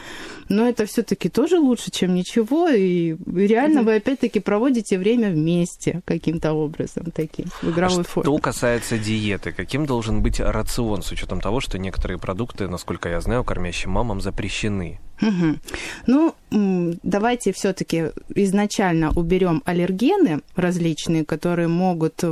но 0.48 0.68
это 0.68 0.86
все 0.86 1.04
таки 1.04 1.28
тоже 1.28 1.60
лучше, 1.60 1.92
чем 1.92 2.16
ничего, 2.16 2.70
и 2.70 3.18
реально 3.36 3.84
вы 3.84 3.96
опять-таки 3.96 4.40
проводите 4.40 4.98
время 4.98 5.30
вместе 5.30 6.02
каким-то 6.06 6.54
образом 6.54 7.12
таким, 7.14 7.48
в 7.62 7.70
игровой 7.70 8.02
а 8.02 8.04
форме. 8.04 8.32
Что 8.32 8.38
касается 8.38 8.98
диеты, 8.98 9.52
каким 9.52 9.86
должен 9.90 10.22
быть 10.22 10.40
рацион 10.40 11.02
с 11.02 11.12
учетом 11.12 11.42
того, 11.42 11.60
что 11.62 11.80
некоторые 11.80 12.20
продукты, 12.20 12.68
насколько 12.68 13.10
я 13.10 13.20
знаю, 13.22 13.44
кормящим 13.44 13.90
мамам 13.90 14.22
запрещены? 14.22 15.00
Угу. 15.22 15.58
Ну, 16.08 16.36
давайте 16.52 17.54
все-таки 17.54 18.06
изначально 18.36 19.12
уберем 19.12 19.62
аллергены 19.66 20.42
различные, 20.56 21.26
которые 21.26 21.68
могут 21.68 22.24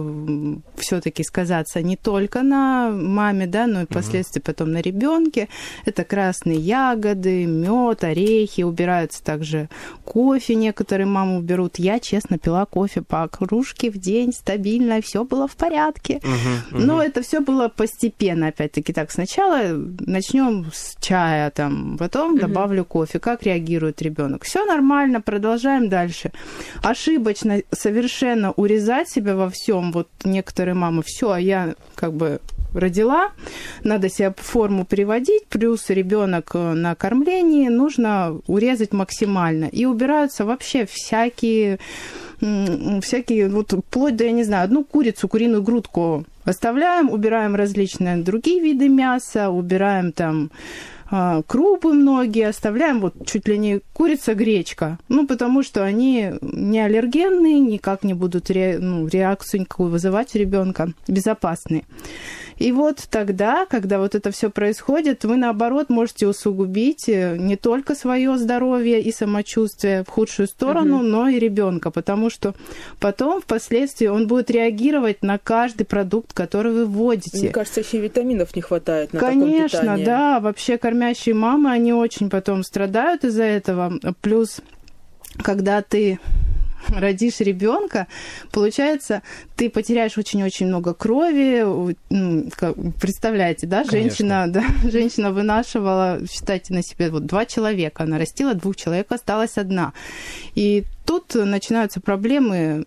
все-таки 0.78 1.24
сказаться 1.24 1.82
не 1.82 1.96
только 1.96 2.42
на 2.42 2.90
маме, 2.90 3.46
да, 3.48 3.68
но 3.68 3.82
и 3.82 3.86
впоследствии 3.86 4.40
угу. 4.40 4.46
потом 4.46 4.72
на 4.72 4.82
ребенке. 4.82 5.50
Это 5.86 6.04
красные 6.04 6.58
ягоды, 6.58 7.46
мед, 7.46 8.04
орехи, 8.04 8.62
убираются 8.62 9.24
также 9.24 9.70
кофе. 10.04 10.56
Некоторые 10.56 11.08
мамы 11.08 11.38
уберут. 11.38 11.78
Я, 11.78 12.00
честно, 12.00 12.38
пила 12.38 12.66
кофе 12.66 13.02
по 13.02 13.28
кружке 13.28 13.92
в 13.92 13.98
день 13.98 14.34
стабильно, 14.34 15.02
все 15.02 15.24
было 15.24 15.48
в 15.48 15.56
порядке. 15.56 16.22
Угу, 16.24 16.78
угу. 16.78 16.86
Но 16.86 17.04
это 17.04 17.22
все 17.22 17.40
было 17.40 17.68
постепенно, 17.68 18.48
опять-таки. 18.48 18.94
Так, 18.94 19.12
сначала 19.12 19.78
начнем 20.00 20.72
с 20.74 20.96
чая, 21.00 21.52
там, 21.52 21.98
потом 21.98 22.34
угу. 22.34 22.40
Добавлю 22.78 22.86
кофе. 22.86 23.20
Как 23.20 23.44
реагирует 23.44 24.02
ребенок. 24.02 24.44
Все 24.44 24.66
нормально, 24.66 25.22
продолжаем 25.22 25.90
дальше. 25.90 26.32
Ошибочно 26.84 27.62
совершенно 27.72 28.52
урезать 28.52 29.10
себя 29.10 29.36
во 29.36 29.50
всем. 29.50 29.92
Вот 29.92 30.08
некоторые 30.26 30.76
мамы, 30.76 31.02
все, 31.06 31.32
а 31.32 31.40
я 31.40 31.76
как 31.96 32.14
бы 32.14 32.40
родила, 32.74 33.32
надо 33.84 34.10
себя 34.10 34.34
форму 34.38 34.86
приводить, 34.86 35.48
плюс 35.50 35.90
ребенок 35.90 36.52
э, 36.54 36.74
на 36.74 36.96
кормлении, 36.96 37.70
нужно 37.70 38.40
урезать 38.48 38.94
максимально. 38.94 39.66
И 39.66 39.86
убираются 39.86 40.46
вообще 40.46 40.86
всякие 40.86 41.80
всякие, 43.02 43.50
вот 43.50 43.74
вплоть 43.74 44.16
до, 44.16 44.24
я 44.24 44.32
не 44.32 44.44
знаю, 44.44 44.66
одну 44.66 44.84
курицу, 44.84 45.28
куриную 45.28 45.64
грудку 45.64 46.24
оставляем, 46.46 47.10
убираем 47.10 47.56
различные 47.56 48.18
другие 48.18 48.62
виды 48.62 48.90
мяса, 48.90 49.50
убираем 49.50 50.12
там 50.12 50.52
а, 51.10 51.42
крупы 51.44 51.94
многие, 51.94 52.50
оставляем 52.50 53.00
вот 53.00 53.26
чуть 53.26 53.48
ли 53.48 53.58
не 53.58 53.82
курица, 53.94 54.34
гречка. 54.34 55.00
Ну, 55.08 55.26
потому 55.26 55.64
что 55.64 55.84
они 55.84 56.34
не 56.42 56.80
аллергенные, 56.80 57.60
никак 57.60 58.04
не 58.04 58.14
будут 58.14 58.50
ре, 58.50 58.78
ну, 58.80 59.08
реакцию 59.08 59.62
никакую 59.62 59.90
вызывать 59.90 60.36
у 60.36 60.38
ребенка, 60.38 60.92
безопасные. 61.08 61.86
И 62.58 62.72
вот 62.72 63.08
тогда, 63.10 63.66
когда 63.66 64.00
вот 64.00 64.16
это 64.16 64.32
все 64.32 64.50
происходит, 64.50 65.24
вы 65.24 65.38
наоборот 65.38 65.90
можете 65.90 66.28
усугубить 66.28 67.08
э, 67.08 67.38
не 67.38 67.56
только 67.56 67.96
свое 67.96 68.38
здоровье 68.38 69.02
и 69.02 69.12
самочувствие 69.12 70.04
в 70.04 70.10
худшую 70.10 70.48
сторону, 70.48 70.98
угу. 70.98 71.04
но 71.04 71.28
и 71.28 71.40
ребенка, 71.40 71.92
потому 71.92 72.30
что 72.30 72.56
потом 73.00 73.42
впоследствии 73.42 74.08
он 74.08 74.28
будет 74.28 74.50
реагировать 74.50 75.24
на 75.24 75.38
каждый 75.38 75.86
продукт, 75.86 76.34
который 76.34 76.72
вы 76.72 76.86
вводите. 76.86 77.38
Мне 77.38 77.50
кажется, 77.50 77.82
еще 77.82 78.00
витаминов 78.00 78.56
не 78.56 78.62
хватает 78.62 79.14
на 79.14 79.20
Конечно, 79.20 79.98
да, 80.04 80.40
вообще 80.40 80.78
кормящие 80.78 81.36
мамы, 81.36 81.72
они 81.72 81.94
очень 81.94 82.30
потом 82.30 82.64
страдают 82.64 83.24
из-за 83.24 83.44
этого. 83.44 83.94
Плюс 84.22 84.62
когда 85.44 85.82
ты 85.82 86.20
родишь 86.90 87.40
ребенка, 87.40 88.08
получается, 88.52 89.22
ты 89.56 89.70
потеряешь 89.70 90.18
очень-очень 90.18 90.68
много 90.68 90.94
крови. 90.94 91.64
Ну, 92.10 92.50
представляете, 93.00 93.68
да, 93.68 93.84
женщина, 93.84 94.46
да, 94.50 94.64
женщина 94.84 95.32
вынашивала, 95.32 96.20
считайте 96.30 96.74
на 96.74 96.84
себе, 96.84 97.10
вот 97.10 97.26
два 97.26 97.46
человека, 97.46 98.04
она 98.04 98.18
растила 98.18 98.54
двух 98.54 98.76
человек, 98.76 99.12
осталась 99.12 99.58
одна. 99.58 99.94
И 100.56 100.84
тут 101.06 101.36
начинаются 101.36 102.02
проблемы 102.02 102.84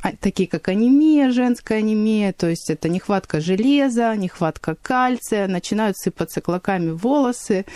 а, 0.00 0.12
такие 0.20 0.48
как 0.48 0.68
анемия, 0.68 1.30
женская 1.30 1.78
анемия, 1.78 2.32
то 2.32 2.48
есть 2.48 2.70
это 2.70 2.88
нехватка 2.88 3.40
железа, 3.40 4.14
нехватка 4.14 4.76
кальция, 4.80 5.48
начинают 5.48 5.96
сыпаться 5.98 6.40
клоками 6.40 6.90
волосы, 6.90 7.66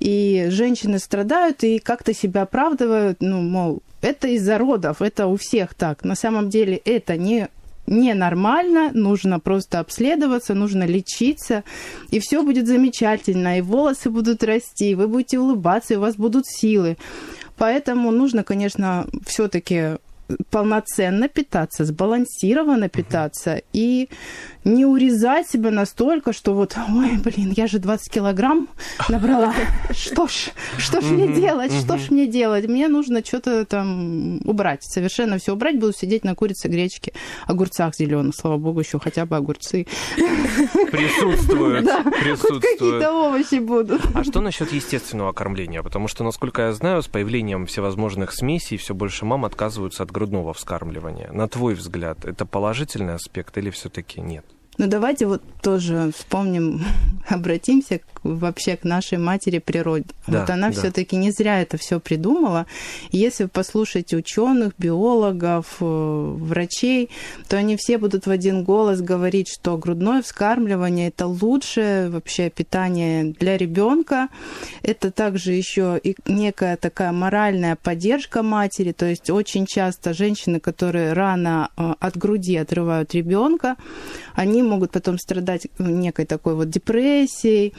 и 0.00 0.46
женщины 0.50 0.98
страдают 0.98 1.62
и 1.62 1.78
как-то 1.78 2.12
себя 2.12 2.42
оправдывают, 2.42 3.18
ну, 3.20 3.40
мол, 3.40 3.82
это 4.02 4.28
из-за 4.28 4.58
родов, 4.58 5.02
это 5.02 5.26
у 5.26 5.36
всех 5.36 5.74
так. 5.74 6.04
На 6.04 6.14
самом 6.14 6.48
деле 6.48 6.76
это 6.76 7.16
не 7.16 7.48
ненормально, 7.86 8.90
нужно 8.92 9.40
просто 9.40 9.80
обследоваться, 9.80 10.54
нужно 10.54 10.84
лечиться, 10.84 11.64
и 12.10 12.20
все 12.20 12.42
будет 12.42 12.66
замечательно, 12.68 13.58
и 13.58 13.62
волосы 13.62 14.10
будут 14.10 14.44
расти, 14.44 14.90
и 14.90 14.94
вы 14.94 15.08
будете 15.08 15.38
улыбаться, 15.38 15.94
и 15.94 15.96
у 15.96 16.00
вас 16.00 16.14
будут 16.14 16.46
силы. 16.46 16.96
Поэтому 17.56 18.10
нужно, 18.12 18.44
конечно, 18.44 19.06
все-таки 19.26 19.98
полноценно 20.50 21.28
питаться, 21.28 21.84
сбалансированно 21.84 22.88
питаться 22.88 23.56
uh-huh. 23.56 23.64
и 23.72 24.08
не 24.64 24.84
урезать 24.84 25.48
себя 25.48 25.70
настолько, 25.70 26.32
что 26.32 26.54
вот, 26.54 26.76
ой, 26.88 27.16
блин, 27.24 27.52
я 27.56 27.66
же 27.66 27.78
20 27.78 28.12
килограмм 28.12 28.68
набрала. 29.08 29.54
Что 29.90 30.26
ж, 30.26 30.50
что 30.78 31.00
ж 31.00 31.04
мне 31.04 31.28
делать, 31.28 31.72
что 31.72 31.98
ж 31.98 32.10
мне 32.10 32.26
делать? 32.26 32.68
Мне 32.68 32.88
нужно 32.88 33.24
что-то 33.24 33.64
там 33.64 34.40
убрать, 34.46 34.82
совершенно 34.84 35.38
все 35.38 35.54
убрать, 35.54 35.78
буду 35.78 35.92
сидеть 35.92 36.24
на 36.24 36.34
курице, 36.34 36.68
гречке, 36.68 37.12
огурцах 37.46 37.94
зеленых, 37.96 38.34
слава 38.34 38.58
богу, 38.58 38.80
еще 38.80 38.98
хотя 38.98 39.24
бы 39.26 39.36
огурцы. 39.36 39.86
Присутствуют. 40.90 41.84
Да, 41.84 42.02
присутствуют. 42.02 42.62
какие-то 42.62 43.12
овощи 43.12 43.58
будут. 43.60 44.02
А 44.14 44.24
что 44.24 44.40
насчет 44.40 44.72
естественного 44.72 45.32
кормления? 45.32 45.82
Потому 45.82 46.08
что, 46.08 46.24
насколько 46.24 46.62
я 46.62 46.72
знаю, 46.72 47.02
с 47.02 47.08
появлением 47.08 47.66
всевозможных 47.66 48.32
смесей 48.32 48.76
все 48.76 48.94
больше 48.94 49.24
мам 49.24 49.44
отказываются 49.44 50.02
от 50.02 50.10
грудного 50.20 50.52
вскармливания. 50.52 51.32
На 51.32 51.48
твой 51.48 51.74
взгляд, 51.74 52.26
это 52.26 52.44
положительный 52.44 53.14
аспект 53.14 53.56
или 53.56 53.70
все-таки 53.70 54.20
нет? 54.20 54.44
Ну 54.76 54.86
давайте 54.86 55.26
вот 55.26 55.42
тоже 55.62 56.12
вспомним, 56.14 56.82
обратимся 57.28 58.00
вообще 58.22 58.76
к 58.76 58.84
нашей 58.84 59.18
матери 59.18 59.58
природе. 59.58 60.04
Да, 60.26 60.40
вот 60.40 60.50
она 60.50 60.68
да. 60.68 60.72
все-таки 60.72 61.16
не 61.16 61.30
зря 61.30 61.60
это 61.60 61.76
все 61.78 62.00
придумала. 62.00 62.66
Если 63.10 63.46
послушать 63.46 64.12
ученых, 64.14 64.72
биологов, 64.78 65.76
э, 65.80 65.84
врачей, 65.84 67.10
то 67.48 67.56
они 67.56 67.76
все 67.76 67.98
будут 67.98 68.26
в 68.26 68.30
один 68.30 68.64
голос 68.64 69.00
говорить, 69.00 69.48
что 69.48 69.76
грудное 69.76 70.22
вскармливание 70.22 71.08
это 71.08 71.26
лучшее 71.26 72.10
вообще 72.10 72.50
питание 72.50 73.24
для 73.24 73.56
ребенка. 73.56 74.28
Это 74.82 75.10
также 75.10 75.52
еще 75.52 75.98
и 76.02 76.16
некая 76.26 76.76
такая 76.76 77.12
моральная 77.12 77.76
поддержка 77.76 78.42
матери. 78.42 78.92
То 78.92 79.06
есть 79.06 79.30
очень 79.30 79.66
часто 79.66 80.14
женщины, 80.14 80.60
которые 80.60 81.12
рано 81.12 81.70
э, 81.76 81.94
от 81.98 82.16
груди 82.16 82.56
отрывают 82.56 83.14
ребенка, 83.14 83.76
они 84.34 84.62
могут 84.62 84.90
потом 84.90 85.18
страдать 85.18 85.68
некой 85.78 86.26
такой 86.26 86.54
вот 86.54 86.70
депрессией, 86.70 87.74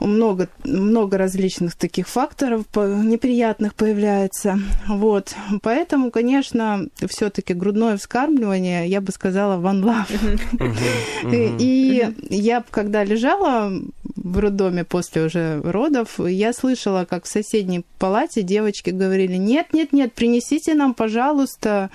много, 0.00 0.48
много 0.64 1.18
различных 1.18 1.74
таких 1.74 2.08
факторов 2.08 2.64
неприятных 2.74 3.74
появляется. 3.74 4.58
Вот. 4.86 5.34
Поэтому, 5.62 6.10
конечно, 6.10 6.86
все-таки 7.08 7.54
грудное 7.54 7.96
вскармливание, 7.96 8.86
я 8.88 9.00
бы 9.00 9.12
сказала, 9.12 9.60
one 9.60 9.82
love. 9.82 11.58
И 11.60 12.06
я, 12.30 12.64
когда 12.70 13.04
лежала 13.04 13.72
в 14.16 14.38
роддоме 14.38 14.84
после 14.84 15.24
уже 15.24 15.60
родов, 15.62 16.20
я 16.20 16.52
слышала, 16.52 17.04
как 17.04 17.24
в 17.24 17.28
соседней 17.28 17.84
палате 17.98 18.42
девочки 18.42 18.90
говорили, 18.90 19.36
нет, 19.36 19.72
нет, 19.72 19.92
нет, 19.92 20.12
принесите 20.12 20.74
нам, 20.74 20.94
пожалуйста, 20.94 21.90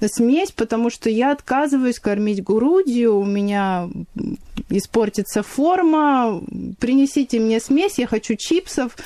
смесь, 0.00 0.52
потому 0.52 0.90
что 0.90 1.10
я 1.10 1.32
отказываюсь 1.32 1.98
кормить 1.98 2.42
грудью, 2.42 3.18
у 3.18 3.24
меня 3.24 3.88
испортится 4.68 5.42
форма, 5.42 6.42
принесите 6.78 7.38
мне 7.38 7.60
смесь, 7.60 7.98
я 7.98 8.06
хочу 8.06 8.34
чипсов, 8.36 8.96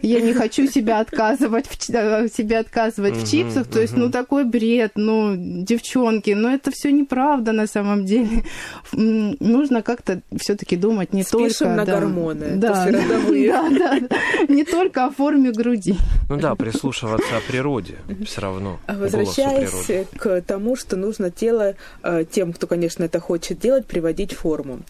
я 0.00 0.20
не 0.20 0.32
хочу 0.32 0.66
себя 0.66 1.00
отказывать 1.00 1.66
в, 1.66 1.90
э, 1.90 2.28
себе 2.28 2.58
отказывать 2.58 3.16
в 3.16 3.30
чипсах, 3.30 3.66
то 3.66 3.80
есть, 3.80 3.96
ну, 3.96 4.10
такой 4.10 4.44
бред, 4.44 4.92
ну, 4.94 5.34
девчонки, 5.36 6.30
но 6.30 6.50
это 6.50 6.70
все 6.70 6.90
неправда 6.90 7.52
на 7.52 7.66
самом 7.66 8.06
деле. 8.06 8.44
Нужно 8.92 9.82
как-то 9.82 10.22
все-таки 10.36 10.76
думать 10.76 11.12
не 11.12 11.22
Спишем 11.22 11.48
только... 11.48 11.68
на 11.68 11.84
да, 11.84 11.92
гормоны, 11.92 12.46
да, 12.56 12.86
да, 12.90 13.02
да, 13.02 14.00
да, 14.00 14.44
не 14.48 14.64
только 14.64 15.04
о 15.04 15.10
форме 15.10 15.52
груди. 15.52 15.96
Ну 16.28 16.36
да, 16.38 16.54
прислушиваться 16.54 17.36
о 17.36 17.40
природе 17.40 17.96
все 18.24 18.40
равно. 18.40 18.78
А 18.86 18.94
возвращаясь 18.94 20.06
к 20.16 20.40
тому, 20.42 20.76
что 20.76 20.96
нужно 20.96 21.30
тело 21.30 21.74
э, 22.02 22.24
тем, 22.30 22.52
кто, 22.52 22.66
конечно, 22.66 23.04
это 23.04 23.20
хочет 23.20 23.58
делать, 23.58 23.86
приводить 23.86 24.32
в 24.32 24.38
форму. 24.38 24.80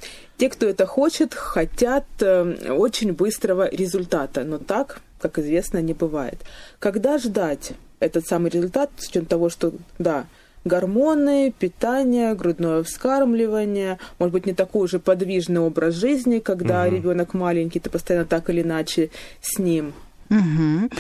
Те, 0.41 0.49
кто 0.49 0.67
это 0.67 0.87
хочет, 0.87 1.35
хотят 1.35 2.07
э, 2.21 2.73
очень 2.73 3.13
быстрого 3.13 3.69
результата, 3.69 4.43
но 4.43 4.57
так, 4.57 5.03
как 5.21 5.39
известно, 5.39 5.83
не 5.83 5.93
бывает. 5.93 6.39
Когда 6.79 7.19
ждать 7.19 7.73
этот 7.99 8.27
самый 8.27 8.51
результат, 8.51 8.89
с 8.97 9.09
учетом 9.09 9.27
того, 9.27 9.51
что, 9.51 9.75
да, 9.99 10.25
гормоны, 10.65 11.53
питание, 11.59 12.35
грудное 12.35 12.83
вскармливание, 12.85 13.99
может 14.19 14.33
быть, 14.33 14.47
не 14.47 14.55
такой 14.55 14.85
уже 14.85 14.99
подвижный 14.99 15.61
образ 15.61 15.93
жизни, 15.97 16.39
когда 16.39 16.87
угу. 16.87 16.97
ребенок 16.97 17.35
маленький, 17.35 17.79
ты 17.79 17.91
постоянно 17.91 18.25
так 18.25 18.49
или 18.49 18.63
иначе 18.63 19.11
с 19.43 19.59
ним. 19.59 19.93
Угу. 20.31 20.91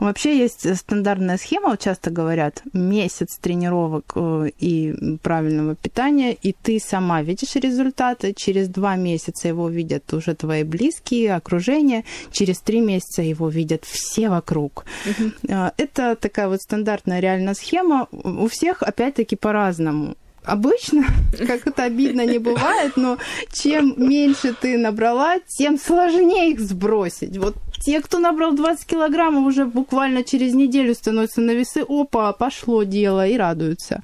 Вообще 0.00 0.36
есть 0.36 0.76
стандартная 0.76 1.38
схема, 1.38 1.70
вот 1.70 1.80
часто 1.80 2.10
говорят, 2.10 2.62
месяц 2.72 3.38
тренировок 3.40 4.12
э, 4.16 4.50
и 4.58 5.16
правильного 5.22 5.76
питания, 5.76 6.32
и 6.32 6.52
ты 6.52 6.80
сама 6.80 7.22
видишь 7.22 7.54
результаты. 7.54 8.34
Через 8.34 8.68
два 8.68 8.96
месяца 8.96 9.46
его 9.46 9.68
видят 9.68 10.12
уже 10.12 10.34
твои 10.34 10.64
близкие, 10.64 11.34
окружение. 11.34 12.04
Через 12.32 12.58
три 12.58 12.80
месяца 12.80 13.22
его 13.22 13.48
видят 13.48 13.84
все 13.84 14.28
вокруг. 14.28 14.84
Угу. 15.06 15.52
Это 15.76 16.16
такая 16.16 16.48
вот 16.48 16.60
стандартная 16.60 17.20
реальная 17.20 17.54
схема. 17.54 18.08
У 18.10 18.48
всех, 18.48 18.82
опять-таки, 18.82 19.36
по-разному 19.36 20.16
обычно, 20.42 21.04
как 21.46 21.66
это 21.66 21.84
обидно 21.84 22.26
не 22.26 22.38
бывает, 22.38 22.96
но 22.96 23.18
чем 23.52 23.94
меньше 23.96 24.54
ты 24.60 24.78
набрала, 24.78 25.38
тем 25.46 25.78
сложнее 25.78 26.52
их 26.52 26.60
сбросить. 26.60 27.36
Вот 27.36 27.56
те, 27.80 28.00
кто 28.00 28.18
набрал 28.18 28.52
20 28.54 28.86
килограммов, 28.86 29.46
уже 29.46 29.64
буквально 29.64 30.22
через 30.22 30.54
неделю 30.54 30.94
становятся 30.94 31.40
на 31.40 31.52
весы, 31.52 31.84
опа, 31.88 32.32
пошло 32.32 32.82
дело, 32.82 33.26
и 33.26 33.36
радуются. 33.36 34.02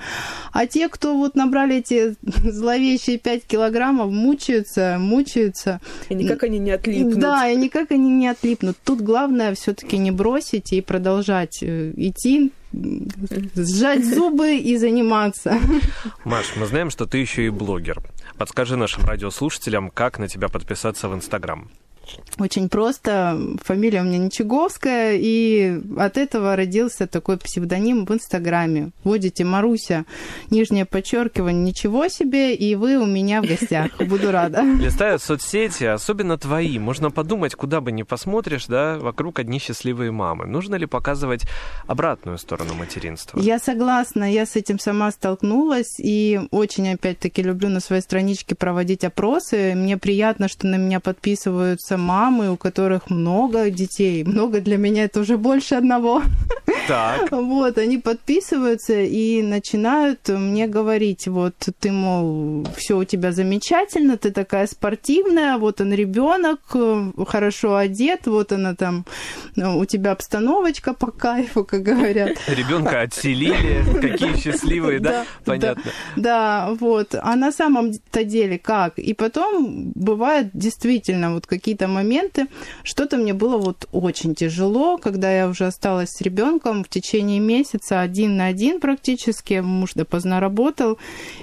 А 0.53 0.67
те, 0.67 0.89
кто 0.89 1.17
вот 1.17 1.35
набрали 1.35 1.77
эти 1.77 2.17
зловещие 2.23 3.19
5 3.19 3.45
килограммов, 3.45 4.11
мучаются, 4.11 4.97
мучаются. 4.99 5.81
И 6.09 6.15
никак 6.15 6.43
они 6.45 6.59
не 6.59 6.71
отлипнут. 6.71 7.19
Да, 7.19 7.49
и 7.49 7.57
никак 7.57 7.91
они 7.91 8.11
не 8.11 8.29
отлипнут. 8.29 8.77
Тут 8.83 9.03
главное 9.03 9.55
все 9.55 9.75
таки 9.75 9.99
не 9.99 10.11
бросить 10.11 10.73
и 10.73 10.81
продолжать 10.81 11.63
э, 11.63 11.93
идти 11.97 12.53
сжать 13.55 14.05
зубы 14.15 14.57
и 14.57 14.77
заниматься. 14.77 15.59
Маш, 16.25 16.57
мы 16.57 16.67
знаем, 16.67 16.91
что 16.91 17.07
ты 17.07 17.19
еще 17.19 17.47
и 17.47 17.51
блогер. 17.51 18.03
Подскажи 18.39 18.77
нашим 18.77 19.05
радиослушателям, 19.05 19.91
как 19.91 20.19
на 20.19 20.29
тебя 20.29 20.49
подписаться 20.49 21.09
в 21.09 21.15
Инстаграм. 21.15 21.71
Очень 22.39 22.69
просто. 22.69 23.39
Фамилия 23.65 24.03
у 24.03 24.05
меня 24.05 24.19
Ничаговская, 24.19 25.17
и 25.17 25.81
от 25.97 26.19
этого 26.19 26.55
родился 26.55 27.07
такой 27.07 27.39
псевдоним 27.39 28.05
в 28.05 28.13
Инстаграме. 28.13 28.91
Вводите 29.05 29.45
Маруся, 29.45 30.05
нижнее 30.51 30.85
подчеркивание, 30.85 31.63
ничего 31.63 32.09
себе, 32.09 32.55
и 32.55 32.75
вы 32.75 32.97
у 32.99 33.07
меня 33.07 33.43
в 33.43 33.47
гостях. 33.47 33.91
Буду 33.99 34.31
рада. 34.31 34.63
Листая 34.81 35.19
соцсети, 35.19 35.85
особенно 35.85 36.37
твои, 36.39 36.79
можно 36.79 37.11
подумать, 37.11 37.55
куда 37.55 37.81
бы 37.81 37.93
ни 37.93 38.03
посмотришь, 38.03 38.67
да, 38.67 38.99
вокруг 38.99 39.39
одни 39.39 39.59
счастливые 39.59 40.13
мамы. 40.13 40.47
Нужно 40.47 40.75
ли 40.77 40.87
показывать 40.87 41.43
обратную 41.87 42.39
сторону 42.39 42.75
материнства? 42.75 43.41
Я 43.41 43.59
согласна, 43.59 44.31
я 44.31 44.47
с 44.47 44.57
этим 44.57 44.79
сама 44.79 45.11
столкнулась, 45.11 45.99
и 45.99 46.41
очень, 46.51 46.93
опять-таки, 46.93 47.43
люблю 47.43 47.69
на 47.69 47.81
своей 47.81 48.03
страничке 48.03 48.55
проводить 48.55 49.05
опросы. 49.05 49.75
Мне 49.75 49.97
приятно, 49.97 50.49
что 50.49 50.67
на 50.67 50.77
меня 50.77 51.01
подписываются 51.01 51.96
мамы, 51.97 52.51
у 52.51 52.57
которых 52.57 53.11
много 53.11 53.71
детей. 53.71 54.25
Много 54.25 54.61
для 54.61 54.77
меня 54.77 55.05
это 55.05 55.21
уже 55.21 55.37
больше 55.37 55.75
одного. 55.75 56.23
Так. 56.89 57.33
Вот, 57.33 57.79
они 57.79 57.99
подписываются 57.99 59.01
и 59.01 59.43
начинают 59.43 60.29
мне 60.29 60.67
говорить, 60.67 61.27
вот 61.27 61.55
ты, 61.81 61.91
мол, 61.91 62.67
все 62.77 62.99
у 62.99 63.05
тебя 63.05 63.33
замечательно, 63.33 64.17
ты 64.17 64.31
такая 64.31 64.67
спортивная, 64.67 65.59
вот 65.59 65.81
он 65.81 65.93
ребенок, 65.93 66.61
хорошо 67.27 67.77
одет, 67.77 68.27
вот 68.27 68.53
она 68.53 68.75
там, 68.75 69.05
у 69.57 69.85
тебя 69.85 70.13
обстановочка 70.13 70.93
по 70.93 71.11
кайфу, 71.11 71.65
как 71.65 71.83
говорят. 71.83 72.37
Ребенка 72.49 73.03
отселили, 73.03 73.85
какие 74.01 74.37
счастливые, 74.37 75.01
да? 75.01 75.25
Понятно. 75.45 75.93
Да, 76.17 76.71
вот. 76.79 77.15
А 77.21 77.37
на 77.37 77.53
самом-то 77.53 78.25
деле 78.25 78.59
как? 78.59 78.99
И 78.99 79.15
потом 79.15 79.93
бывает 79.95 80.51
действительно 80.53 81.35
вот 81.35 81.47
какие-то 81.47 81.86
моменты, 81.89 82.47
что-то 82.83 83.17
мне 83.17 83.35
было 83.35 83.59
вот 83.59 83.89
очень 83.93 84.35
тяжело, 84.35 84.99
когда 84.99 85.31
я 85.31 85.49
уже 85.49 85.67
осталась 85.67 86.11
с 86.11 86.21
ребенком, 86.21 86.85
в 86.85 86.89
течение 86.89 87.41
месяца 87.41 88.01
один 88.01 88.37
на 88.37 88.47
один 88.47 88.81
практически. 88.81 89.61
Муж 89.61 89.95
допоздна 89.95 90.41
работал. 90.41 90.99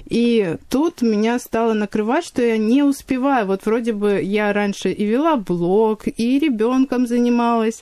И 0.06 0.58
тут 0.70 1.02
меня 1.02 1.40
стало 1.40 1.74
накрывать, 1.74 2.26
что 2.26 2.42
я 2.42 2.58
не 2.58 2.84
успеваю. 2.84 3.48
Вот 3.48 3.66
вроде 3.66 3.94
бы 3.94 4.22
я 4.22 4.54
раньше 4.54 4.92
и 4.92 5.06
вела 5.06 5.38
блог, 5.38 6.04
и 6.08 6.40
ребенком 6.40 7.08
занималась. 7.08 7.82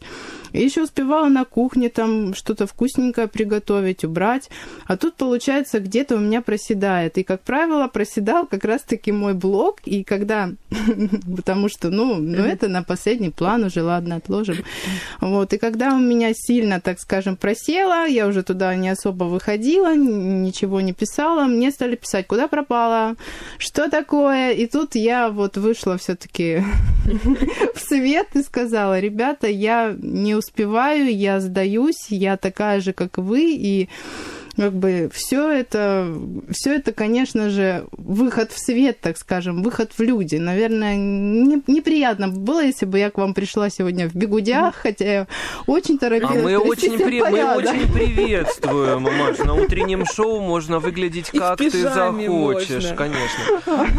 И 0.54 0.62
еще 0.62 0.84
успевала 0.84 1.28
на 1.28 1.46
кухне 1.46 1.90
там 1.90 2.34
что-то 2.34 2.68
вкусненькое 2.68 3.28
приготовить, 3.28 4.04
убрать. 4.04 4.50
А 4.86 4.98
тут, 4.98 5.16
получается, 5.16 5.80
где-то 5.80 6.16
у 6.16 6.20
меня 6.20 6.42
проседает. 6.42 7.18
И, 7.18 7.24
как 7.24 7.42
правило, 7.42 7.88
проседал 7.88 8.46
как 8.46 8.66
раз-таки 8.66 9.12
мой 9.12 9.34
блог. 9.34 9.80
И 9.86 10.04
когда... 10.04 10.52
Потому 11.36 11.70
что, 11.70 11.90
ну, 11.90 12.16
ну, 12.16 12.38
это 12.38 12.68
на 12.68 12.84
последний 12.84 13.30
план 13.30 13.64
уже, 13.64 13.82
ладно, 13.82 14.18
отложим. 14.18 14.58
Вот. 15.20 15.54
И 15.54 15.58
когда 15.58 15.94
у 15.94 16.00
меня 16.00 16.32
сильно, 16.34 16.80
так 16.82 17.00
скажем, 17.00 17.36
просела, 17.36 18.06
я 18.08 18.28
уже 18.28 18.44
туда 18.44 18.76
не 18.76 18.90
особо 18.90 19.26
выходила, 19.26 19.96
ничего 19.96 20.82
не 20.82 20.94
писала, 20.94 21.46
мне 21.46 21.72
стали 21.72 21.96
писать, 21.96 22.28
куда 22.28 22.48
пропала, 22.48 23.16
что 23.58 23.90
такое. 23.90 24.52
И 24.52 24.68
тут 24.68 24.96
я 24.96 25.30
вот 25.30 25.58
вышла 25.58 25.98
все 25.98 26.16
таки 26.16 26.64
в 27.76 27.80
свет 27.80 28.28
и 28.34 28.44
сказала, 28.44 29.00
ребята, 29.00 29.48
я 29.48 29.96
не 29.98 30.36
успеваю, 30.42 31.16
я 31.16 31.40
сдаюсь, 31.40 32.08
я 32.10 32.36
такая 32.36 32.82
же, 32.82 32.94
как 32.94 33.18
вы, 33.18 33.56
и 33.56 33.90
как 34.62 34.74
бы 34.74 35.10
все 35.12 35.50
это, 35.50 36.08
все 36.52 36.76
это, 36.76 36.91
конечно 36.91 37.50
же, 37.50 37.86
выход 37.93 38.52
в 38.52 38.60
свет, 38.60 39.00
так 39.02 39.17
скажем, 39.17 39.63
выход 39.63 39.91
в 39.97 40.02
люди. 40.04 40.36
Наверное, 40.36 40.95
не, 40.95 41.63
неприятно 41.65 42.28
было, 42.28 42.63
если 42.63 42.86
бы 42.86 43.00
я 43.00 43.10
к 43.10 43.17
вам 43.17 43.34
пришла 43.34 43.71
сегодня 43.71 44.08
в 44.08 44.13
бегудях, 44.13 44.76
хотя 44.76 45.06
я 45.06 45.28
очень 45.65 45.97
торопилась. 45.97 46.38
А 46.38 46.43
мы 46.43 46.58
очень, 46.60 47.00
при, 47.00 47.21
мы 47.21 47.56
очень 47.56 47.91
приветствуем, 47.91 49.02
Маш. 49.02 49.39
На 49.39 49.56
утреннем 49.56 50.06
шоу 50.06 50.41
можно 50.41 50.78
выглядеть 50.78 51.32
как 51.32 51.58
ты 51.58 51.71
захочешь, 51.71 52.91
можно. 52.91 52.95
конечно. 52.95 53.43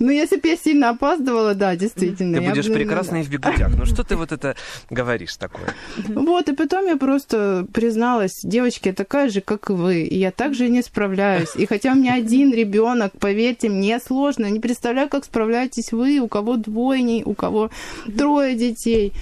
Ну, 0.00 0.10
если 0.10 0.36
бы 0.36 0.48
я 0.48 0.56
сильно 0.56 0.90
опаздывала, 0.90 1.54
да, 1.54 1.76
действительно. 1.76 2.38
Ты 2.38 2.48
будешь 2.48 2.66
прекрасной 2.66 3.22
в 3.22 3.30
бегудях. 3.30 3.74
Ну, 3.74 3.86
что 3.86 4.02
ты 4.02 4.16
вот 4.16 4.32
это 4.32 4.56
говоришь 4.90 5.36
такое? 5.36 5.74
Вот, 6.08 6.48
и 6.48 6.54
потом 6.54 6.86
я 6.86 6.96
просто 6.96 7.66
призналась, 7.72 8.40
девочки, 8.42 8.88
я 8.88 8.94
такая 8.94 9.28
же, 9.28 9.40
как 9.40 9.70
и 9.70 9.72
вы, 9.74 10.02
и 10.02 10.16
я 10.16 10.30
также 10.30 10.68
не 10.68 10.82
справляюсь. 10.82 11.54
И 11.56 11.66
хотя 11.66 11.92
у 11.92 11.96
меня 11.96 12.14
один 12.14 12.52
ребенок, 12.52 13.12
поверьте, 13.18 13.68
мне 13.68 13.98
сложно. 13.98 14.46
Не 14.46 14.60
представляю, 14.60 15.08
как 15.08 15.24
справляетесь 15.24 15.92
вы, 15.92 16.18
у 16.18 16.28
кого 16.28 16.56
двойней, 16.56 17.22
у 17.24 17.34
кого 17.34 17.70
трое 18.16 18.54
детей 18.54 19.12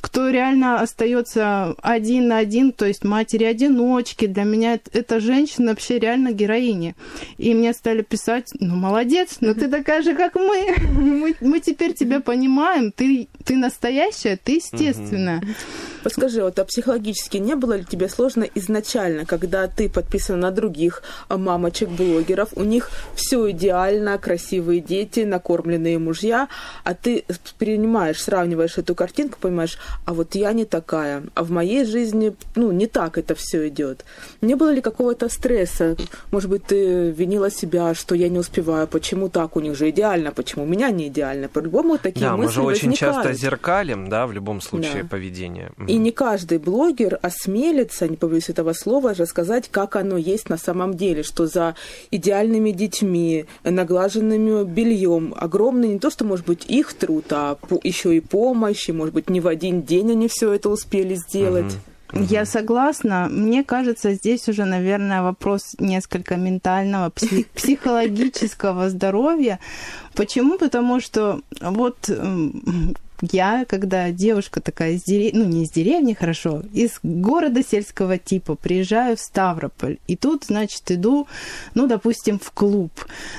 кто 0.00 0.30
реально 0.30 0.80
остается 0.80 1.74
один 1.82 2.28
на 2.28 2.38
один, 2.38 2.72
то 2.72 2.86
есть 2.86 3.04
матери-одиночки. 3.04 4.26
Для 4.26 4.44
меня 4.44 4.78
эта 4.92 5.20
женщина 5.20 5.70
вообще 5.70 5.98
реально 5.98 6.32
героиня. 6.32 6.94
И 7.38 7.54
мне 7.54 7.72
стали 7.72 8.02
писать, 8.02 8.50
ну, 8.58 8.76
молодец, 8.76 9.38
но 9.40 9.54
ты 9.54 9.68
такая 9.68 10.02
же, 10.02 10.14
как 10.14 10.34
мы. 10.34 10.74
Мы, 10.90 11.34
мы 11.40 11.60
теперь 11.60 11.94
тебя 11.94 12.20
понимаем, 12.20 12.92
ты, 12.92 13.28
ты 13.44 13.56
настоящая, 13.56 14.36
ты 14.36 14.56
естественная. 14.56 15.42
Подскажи, 16.02 16.42
вот 16.42 16.58
а 16.58 16.64
психологически 16.64 17.36
не 17.36 17.56
было 17.56 17.74
ли 17.74 17.84
тебе 17.84 18.08
сложно 18.08 18.46
изначально, 18.54 19.26
когда 19.26 19.66
ты 19.66 19.88
подписан 19.88 20.40
на 20.40 20.50
других 20.50 21.02
а, 21.28 21.36
мамочек-блогеров, 21.36 22.50
у 22.56 22.64
них 22.64 22.90
все 23.14 23.50
идеально, 23.50 24.18
красивые 24.18 24.80
дети, 24.80 25.20
накормленные 25.20 25.98
мужья, 25.98 26.48
а 26.84 26.94
ты 26.94 27.24
принимаешь, 27.58 28.22
сравниваешь 28.22 28.78
эту 28.78 28.94
картинку, 28.94 29.38
понимаешь, 29.40 29.78
а 30.04 30.14
вот 30.14 30.34
я 30.34 30.52
не 30.52 30.64
такая, 30.64 31.24
а 31.34 31.44
в 31.44 31.50
моей 31.50 31.84
жизни, 31.84 32.34
ну, 32.56 32.72
не 32.72 32.86
так 32.86 33.18
это 33.18 33.34
все 33.34 33.68
идет. 33.68 34.04
Не 34.40 34.54
было 34.54 34.72
ли 34.72 34.80
какого-то 34.80 35.28
стресса? 35.28 35.96
Может 36.30 36.50
быть, 36.50 36.64
ты 36.64 37.10
винила 37.10 37.50
себя, 37.50 37.94
что 37.94 38.14
я 38.14 38.28
не 38.28 38.38
успеваю, 38.38 38.86
почему 38.86 39.28
так, 39.28 39.56
у 39.56 39.60
них 39.60 39.76
же 39.76 39.90
идеально, 39.90 40.32
почему 40.32 40.64
у 40.64 40.66
меня 40.66 40.90
не 40.90 41.08
идеально? 41.08 41.48
По-любому 41.48 41.98
такие 41.98 42.26
да, 42.26 42.36
мысли 42.36 42.46
мы 42.46 42.52
же 42.52 42.62
очень 42.62 42.88
возникают. 42.88 43.16
часто 43.16 43.32
зеркалим, 43.32 44.08
да, 44.08 44.26
в 44.26 44.32
любом 44.32 44.60
случае, 44.60 45.02
да. 45.02 45.08
поведение. 45.08 45.72
И 45.86 45.96
не 45.96 46.12
каждый 46.12 46.58
блогер 46.58 47.18
осмелится, 47.22 48.08
не 48.08 48.16
побоюсь 48.16 48.48
этого 48.48 48.72
слова, 48.72 49.14
рассказать, 49.14 49.68
как 49.70 49.96
оно 49.96 50.16
есть 50.16 50.48
на 50.48 50.56
самом 50.56 50.94
деле, 50.94 51.22
что 51.22 51.46
за 51.46 51.74
идеальными 52.10 52.70
детьми, 52.70 53.46
наглаженным 53.64 54.64
бельем 54.66 55.34
огромный 55.36 55.88
не 55.88 55.98
то, 55.98 56.10
что 56.10 56.24
может 56.24 56.46
быть 56.46 56.64
их 56.66 56.94
труд, 56.94 57.26
а 57.30 57.58
еще 57.82 58.16
и 58.16 58.20
помощь, 58.20 58.88
и, 58.88 58.92
может 58.92 59.14
быть, 59.14 59.30
не 59.30 59.40
в 59.40 59.46
один 59.46 59.79
день 59.84 60.12
они 60.12 60.28
все 60.28 60.52
это 60.52 60.68
успели 60.68 61.14
сделать. 61.14 61.74
Угу. 62.12 62.24
Я 62.28 62.44
согласна. 62.44 63.28
Мне 63.30 63.62
кажется, 63.64 64.14
здесь 64.14 64.48
уже, 64.48 64.64
наверное, 64.64 65.22
вопрос 65.22 65.76
несколько 65.78 66.36
ментального, 66.36 67.10
психологического 67.54 68.90
здоровья. 68.90 69.60
Почему? 70.14 70.58
Потому 70.58 71.00
что 71.00 71.40
вот 71.60 72.10
я, 73.22 73.64
когда 73.68 74.10
девушка 74.10 74.60
такая 74.60 74.92
из 74.92 75.02
деревни, 75.02 75.38
ну 75.38 75.44
не 75.44 75.64
из 75.64 75.70
деревни, 75.70 76.14
хорошо, 76.14 76.62
из 76.72 76.98
города 77.02 77.62
сельского 77.62 78.18
типа, 78.18 78.54
приезжаю 78.54 79.16
в 79.16 79.20
Ставрополь, 79.20 79.98
и 80.06 80.16
тут, 80.16 80.44
значит, 80.44 80.90
иду, 80.90 81.26
ну, 81.74 81.86
допустим, 81.86 82.38
в 82.38 82.50
клуб. 82.52 82.92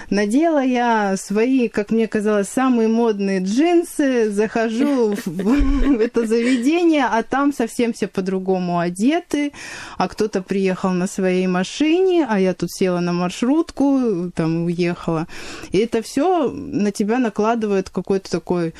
Надела 0.10 0.64
я 0.64 1.16
свои, 1.18 1.68
как 1.68 1.92
мне 1.92 2.08
казалось, 2.08 2.48
самые 2.48 2.88
модные 2.88 3.40
джинсы, 3.40 4.30
захожу 4.30 5.16
в 5.26 6.00
это 6.02 6.26
заведение, 6.26 7.06
а 7.06 7.24
там 7.24 7.54
совсем 7.54 7.94
все 7.94 8.08
по-другому 8.08 8.80
одеты, 8.80 9.52
а 9.98 10.08
кто-то 10.08 10.42
приехал 10.42 10.92
на 10.92 11.08
своей 11.08 11.48
машине, 11.48 12.26
а 12.30 12.40
я 12.40 12.54
тут 12.54 12.72
села 12.72 13.00
на 13.00 13.14
маршрутку, 13.14 14.32
там 14.36 14.66
уехала. 14.66 15.28
И 15.72 15.78
это 15.78 16.02
все 16.02 16.50
на 16.52 16.92
тебя 16.92 17.20
накладывает 17.20 17.90
какой-то 17.90 18.30
такой 18.30 18.74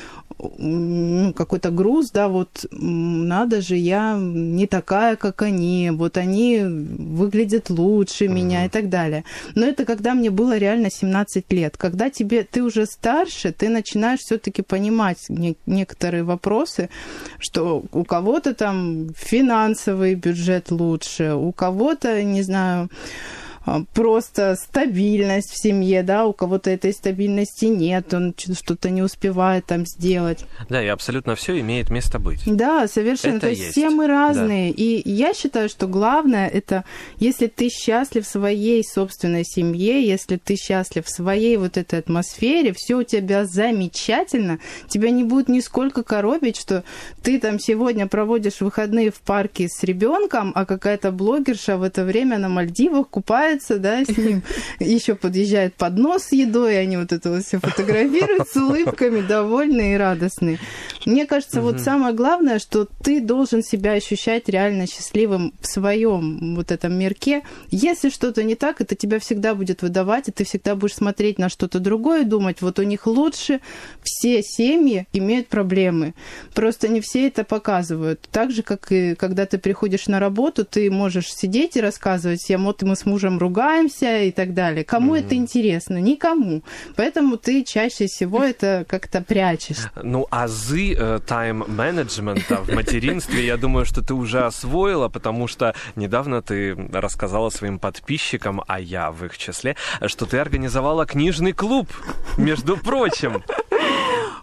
ну, 0.92 1.32
какой-то 1.32 1.70
груз, 1.70 2.10
да, 2.10 2.28
вот 2.28 2.66
надо 2.70 3.60
же, 3.60 3.76
я 3.76 4.16
не 4.18 4.66
такая, 4.66 5.16
как 5.16 5.42
они, 5.42 5.90
вот 5.92 6.16
они 6.16 6.62
выглядят 6.62 7.70
лучше 7.70 8.26
uh-huh. 8.26 8.32
меня 8.32 8.66
и 8.66 8.68
так 8.68 8.88
далее. 8.88 9.24
Но 9.54 9.66
это 9.66 9.84
когда 9.84 10.14
мне 10.14 10.30
было 10.30 10.56
реально 10.58 10.90
17 10.90 11.52
лет. 11.52 11.76
Когда 11.76 12.10
тебе, 12.10 12.44
ты 12.44 12.62
уже 12.62 12.86
старше, 12.86 13.52
ты 13.52 13.68
начинаешь 13.68 14.20
все-таки 14.20 14.62
понимать 14.62 15.18
не, 15.28 15.56
некоторые 15.66 16.24
вопросы, 16.24 16.90
что 17.38 17.84
у 17.92 18.04
кого-то 18.04 18.54
там 18.54 19.08
финансовый 19.16 20.14
бюджет 20.14 20.70
лучше, 20.70 21.34
у 21.34 21.52
кого-то, 21.52 22.22
не 22.22 22.42
знаю, 22.42 22.88
просто 23.92 24.56
стабильность 24.56 25.50
в 25.50 25.62
семье, 25.62 26.02
да, 26.02 26.26
у 26.26 26.32
кого-то 26.32 26.70
этой 26.70 26.92
стабильности 26.92 27.66
нет, 27.66 28.12
он 28.12 28.34
что-то 28.36 28.90
не 28.90 29.02
успевает 29.02 29.66
там 29.66 29.86
сделать. 29.86 30.44
Да, 30.68 30.82
и 30.82 30.88
абсолютно 30.88 31.34
все 31.34 31.58
имеет 31.60 31.90
место 31.90 32.18
быть. 32.18 32.40
Да, 32.46 32.88
совершенно. 32.88 33.36
Это 33.36 33.46
То 33.46 33.50
есть, 33.50 33.62
есть 33.62 33.72
все 33.72 33.90
мы 33.90 34.06
разные. 34.06 34.72
Да. 34.72 34.82
И 34.82 35.02
я 35.08 35.34
считаю, 35.34 35.68
что 35.68 35.86
главное 35.86 36.48
это, 36.48 36.84
если 37.18 37.46
ты 37.46 37.68
счастлив 37.68 38.26
в 38.26 38.30
своей 38.30 38.84
собственной 38.84 39.44
семье, 39.44 40.04
если 40.04 40.36
ты 40.36 40.56
счастлив 40.56 41.06
в 41.06 41.10
своей 41.10 41.56
вот 41.56 41.76
этой 41.76 42.00
атмосфере, 42.00 42.72
все 42.76 42.96
у 42.96 43.02
тебя 43.02 43.44
замечательно, 43.44 44.58
тебя 44.88 45.10
не 45.10 45.24
будет 45.24 45.48
нисколько 45.48 46.02
коробить, 46.02 46.56
что 46.56 46.84
ты 47.22 47.38
там 47.38 47.58
сегодня 47.58 48.06
проводишь 48.06 48.60
выходные 48.60 49.10
в 49.10 49.20
парке 49.20 49.68
с 49.68 49.82
ребенком, 49.84 50.52
а 50.54 50.64
какая-то 50.64 51.12
блогерша 51.12 51.76
в 51.76 51.82
это 51.82 52.04
время 52.04 52.38
на 52.38 52.48
Мальдивах 52.48 53.08
купает 53.08 53.51
общается, 53.52 53.78
да, 53.78 54.04
с 54.04 54.16
ним, 54.16 54.42
еще 54.80 55.14
подъезжает 55.14 55.74
поднос 55.74 56.24
с 56.24 56.32
едой, 56.32 56.74
и 56.74 56.76
они 56.76 56.96
вот 56.96 57.12
это 57.12 57.30
вот 57.30 57.44
все 57.44 57.58
фотографируют 57.58 58.48
с 58.48 58.56
улыбками, 58.56 59.20
довольные 59.20 59.94
и 59.94 59.96
радостные. 59.96 60.58
Мне 61.04 61.26
кажется, 61.26 61.60
вот 61.60 61.80
самое 61.80 62.14
главное, 62.14 62.58
что 62.58 62.86
ты 63.02 63.20
должен 63.20 63.62
себя 63.62 63.92
ощущать 63.92 64.48
реально 64.48 64.86
счастливым 64.86 65.52
в 65.60 65.66
своем 65.66 66.54
вот 66.54 66.70
этом 66.70 66.94
мирке. 66.94 67.42
Если 67.70 68.08
что-то 68.08 68.42
не 68.42 68.54
так, 68.54 68.80
это 68.80 68.94
тебя 68.94 69.18
всегда 69.18 69.54
будет 69.54 69.82
выдавать, 69.82 70.28
и 70.28 70.32
ты 70.32 70.44
всегда 70.44 70.76
будешь 70.76 70.94
смотреть 70.94 71.38
на 71.38 71.48
что-то 71.48 71.80
другое 71.80 72.24
думать, 72.24 72.62
вот 72.62 72.78
у 72.78 72.82
них 72.82 73.06
лучше, 73.06 73.60
все 74.02 74.42
семьи 74.42 75.06
имеют 75.12 75.48
проблемы. 75.48 76.14
Просто 76.54 76.88
не 76.88 77.00
все 77.00 77.26
это 77.26 77.44
показывают. 77.44 78.28
Так 78.30 78.50
же, 78.52 78.62
как 78.62 78.92
и 78.92 79.14
когда 79.14 79.46
ты 79.46 79.58
приходишь 79.58 80.06
на 80.06 80.20
работу, 80.20 80.64
ты 80.64 80.90
можешь 80.90 81.32
сидеть 81.34 81.76
и 81.76 81.80
рассказывать 81.80 82.40
всем, 82.40 82.64
вот 82.64 82.82
мы 82.82 82.94
с 82.96 83.04
мужем 83.04 83.38
ругаемся 83.42 84.22
и 84.22 84.32
так 84.32 84.54
далее. 84.54 84.84
Кому 84.84 85.14
mm-hmm. 85.14 85.26
это 85.26 85.34
интересно? 85.34 85.96
Никому. 85.98 86.62
Поэтому 86.96 87.36
ты 87.36 87.64
чаще 87.64 88.06
всего 88.06 88.42
это 88.52 88.84
как-то 88.88 89.20
прячешь. 89.22 89.88
Ну, 90.02 90.26
азы 90.30 90.94
э, 90.94 91.20
тайм-менеджмента 91.26 92.56
в 92.62 92.74
материнстве, 92.74 93.46
я 93.46 93.56
думаю, 93.56 93.84
что 93.84 94.02
ты 94.02 94.14
уже 94.14 94.44
освоила, 94.44 95.08
потому 95.08 95.46
что 95.46 95.74
недавно 95.96 96.42
ты 96.42 96.74
рассказала 96.92 97.50
своим 97.50 97.78
подписчикам, 97.78 98.62
а 98.66 98.80
я 98.80 99.10
в 99.10 99.24
их 99.24 99.36
числе, 99.36 99.76
что 100.06 100.26
ты 100.26 100.38
организовала 100.38 101.06
книжный 101.06 101.52
клуб, 101.52 101.88
между 102.36 102.76
прочим. 102.76 103.42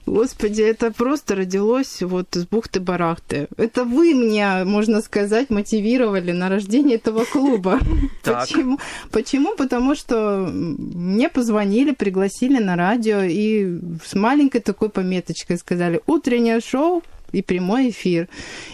Господи, 0.09 0.63
это 0.63 0.91
просто 0.91 1.35
родилось 1.35 2.01
вот 2.01 2.35
из 2.35 2.47
бухты-барахты. 2.47 3.47
Это 3.57 3.83
вы 3.83 4.15
меня, 4.15 4.65
можно 4.65 5.01
сказать, 5.01 5.51
мотивировали 5.51 6.31
на 6.31 6.49
рождение 6.49 6.95
этого 6.95 7.25
клуба. 7.25 7.79
Почему? 8.23 8.79
Почему? 9.11 9.55
Потому 9.55 9.93
что 9.93 10.49
мне 10.51 11.29
позвонили, 11.29 11.91
пригласили 11.91 12.57
на 12.57 12.75
радио 12.75 13.21
и 13.21 13.79
с 14.03 14.15
маленькой 14.15 14.61
такой 14.61 14.89
пометочкой 14.89 15.57
сказали 15.57 16.01
«Утреннее 16.07 16.59
шоу 16.59 17.03
и 17.31 17.41
прямой 17.41 17.89
эфир. 17.89 18.27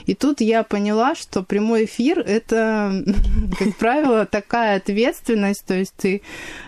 И 0.06 0.14
тут 0.14 0.42
я 0.42 0.64
поняла, 0.64 1.16
что 1.16 1.44
прямой 1.44 1.86
эфир— 1.86 2.20
это, 2.28 3.04
как 3.60 3.76
правило, 3.76 4.26
такая 4.26 4.78
ответственность, 4.78 5.66
то 5.66 5.74
есть 5.74 5.94
ты 5.98 6.22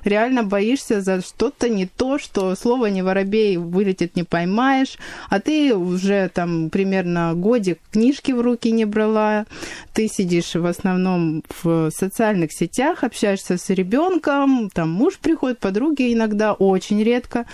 реально 0.04 0.44
боишься 0.44 1.02
за 1.02 1.22
что-то 1.22 1.70
не 1.70 1.86
то, 1.86 2.20
что 2.20 2.56
слово 2.56 2.88
«не 2.88 3.02
воробей» 3.02 3.58
вылетит, 3.58 4.16
не 4.16 4.24
поймаешь, 4.24 4.98
а 5.30 5.40
ты 5.40 5.76
уже 5.76 6.30
там 6.34 6.70
примерно 6.70 7.34
годик 7.36 7.80
книжки 7.92 8.32
в 8.32 8.42
руки 8.42 8.72
не 8.72 8.86
брала, 8.86 9.46
ты 9.94 10.08
сидишь 10.08 10.56
в 10.56 10.66
основном 10.66 11.44
в 11.62 11.90
социальных 11.92 12.52
сетях, 12.52 13.04
общаешься 13.04 13.58
с 13.58 13.70
ребенком, 13.70 14.70
там 14.70 14.90
муж 14.90 15.18
приходит, 15.18 15.60
подруги 15.60 16.14
иногда, 16.14 16.54
очень 16.54 17.04
редко, 17.04 17.46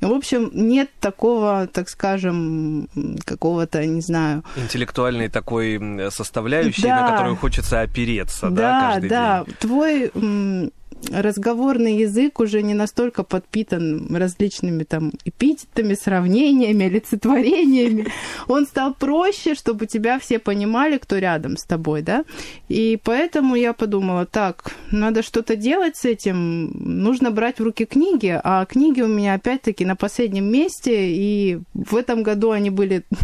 в 0.00 0.12
общем, 0.12 0.50
нет 0.52 0.90
такого, 1.00 1.66
так 1.66 1.88
скажем, 1.88 2.88
какого-то, 3.24 3.84
не 3.86 4.00
знаю... 4.00 4.44
Интеллектуальной 4.56 5.28
такой 5.28 5.80
составляющей, 6.10 6.82
да. 6.82 7.02
на 7.02 7.10
которую 7.10 7.36
хочется 7.36 7.80
опереться, 7.80 8.50
да, 8.50 8.50
да 8.50 8.80
каждый 8.92 9.08
да. 9.08 9.44
день. 9.44 9.54
Твой 9.58 10.72
разговорный 11.12 11.98
язык 11.98 12.40
уже 12.40 12.62
не 12.62 12.74
настолько 12.74 13.22
подпитан 13.22 14.14
различными 14.14 14.84
там 14.84 15.12
эпитетами, 15.24 15.94
сравнениями, 15.94 16.86
олицетворениями. 16.86 18.06
Он 18.48 18.66
стал 18.66 18.94
проще, 18.94 19.54
чтобы 19.54 19.86
тебя 19.86 20.18
все 20.18 20.38
понимали, 20.38 20.98
кто 20.98 21.18
рядом 21.18 21.56
с 21.56 21.64
тобой, 21.64 22.02
да. 22.02 22.24
И 22.68 22.98
поэтому 23.02 23.54
я 23.56 23.72
подумала, 23.72 24.26
так, 24.26 24.72
надо 24.90 25.22
что-то 25.22 25.56
делать 25.56 25.96
с 25.96 26.04
этим, 26.04 26.70
нужно 26.74 27.30
брать 27.30 27.58
в 27.58 27.62
руки 27.62 27.84
книги, 27.84 28.38
а 28.42 28.64
книги 28.64 29.00
у 29.00 29.08
меня 29.08 29.34
опять-таки 29.34 29.84
на 29.84 29.96
последнем 29.96 30.50
месте, 30.50 31.10
и 31.10 31.58
в 31.74 31.96
этом 31.96 32.22
году 32.22 32.50
они 32.50 32.70
были... 32.70 33.04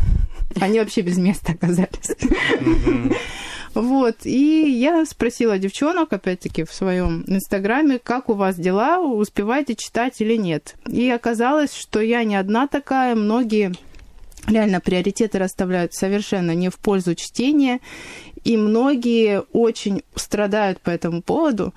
Они 0.61 0.79
вообще 0.79 1.01
без 1.01 1.17
места 1.17 1.53
оказались. 1.53 2.15
Вот. 3.75 4.25
И 4.25 4.71
я 4.71 5.05
спросила 5.07 5.59
девчонок, 5.59 6.13
опять-таки, 6.13 6.65
в 6.65 6.73
своем 6.73 7.25
инстаграме, 7.27 7.99
как 7.99 8.29
у 8.29 8.35
вас 8.35 8.57
дела, 8.57 9.01
успеваете 9.01 9.75
читать 9.75 10.21
или 10.21 10.37
нет. 10.37 10.77
И 10.87 11.09
оказалось, 11.11 11.75
что 11.75 12.01
я 12.01 12.25
не 12.25 12.37
одна 12.37 12.67
такая, 12.67 13.15
многие 13.15 13.73
реально 14.47 14.81
приоритеты 14.81 15.39
расставляют 15.39 15.95
совершенно 15.95 16.55
не 16.55 16.69
в 16.69 16.79
пользу 16.79 17.15
чтения, 17.15 17.81
и 18.45 18.57
многие 18.57 19.41
очень 19.53 20.03
страдают 20.17 20.81
по 20.81 20.91
этому 20.91 21.23
поводу. 21.23 21.73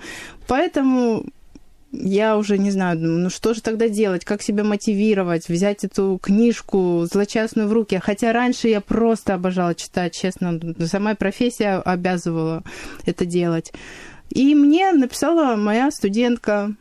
Поэтому 0.48 1.26
я 2.02 2.38
уже 2.38 2.58
не 2.58 2.72
знаю, 2.72 3.00
ну 3.00 3.30
что 3.30 3.54
же 3.54 3.62
тогда 3.62 3.88
делать, 3.88 4.26
как 4.26 4.42
себя 4.42 4.64
мотивировать, 4.64 5.48
взять 5.50 5.84
эту 5.84 6.20
книжку 6.22 7.06
злочастную 7.12 7.68
в 7.68 7.74
руки. 7.74 8.00
Хотя 8.04 8.34
раньше 8.34 8.68
я 8.68 8.82
просто 8.82 9.34
обожала 9.34 9.76
читать, 9.76 10.14
честно, 10.14 10.60
сама 10.86 11.16
профессия 11.16 11.78
обязывала 11.78 12.64
это 13.06 13.26
делать. 13.26 13.74
И 14.30 14.56
мне 14.56 14.92
написала 14.92 15.56
моя 15.56 15.92
студентка, 15.92 16.74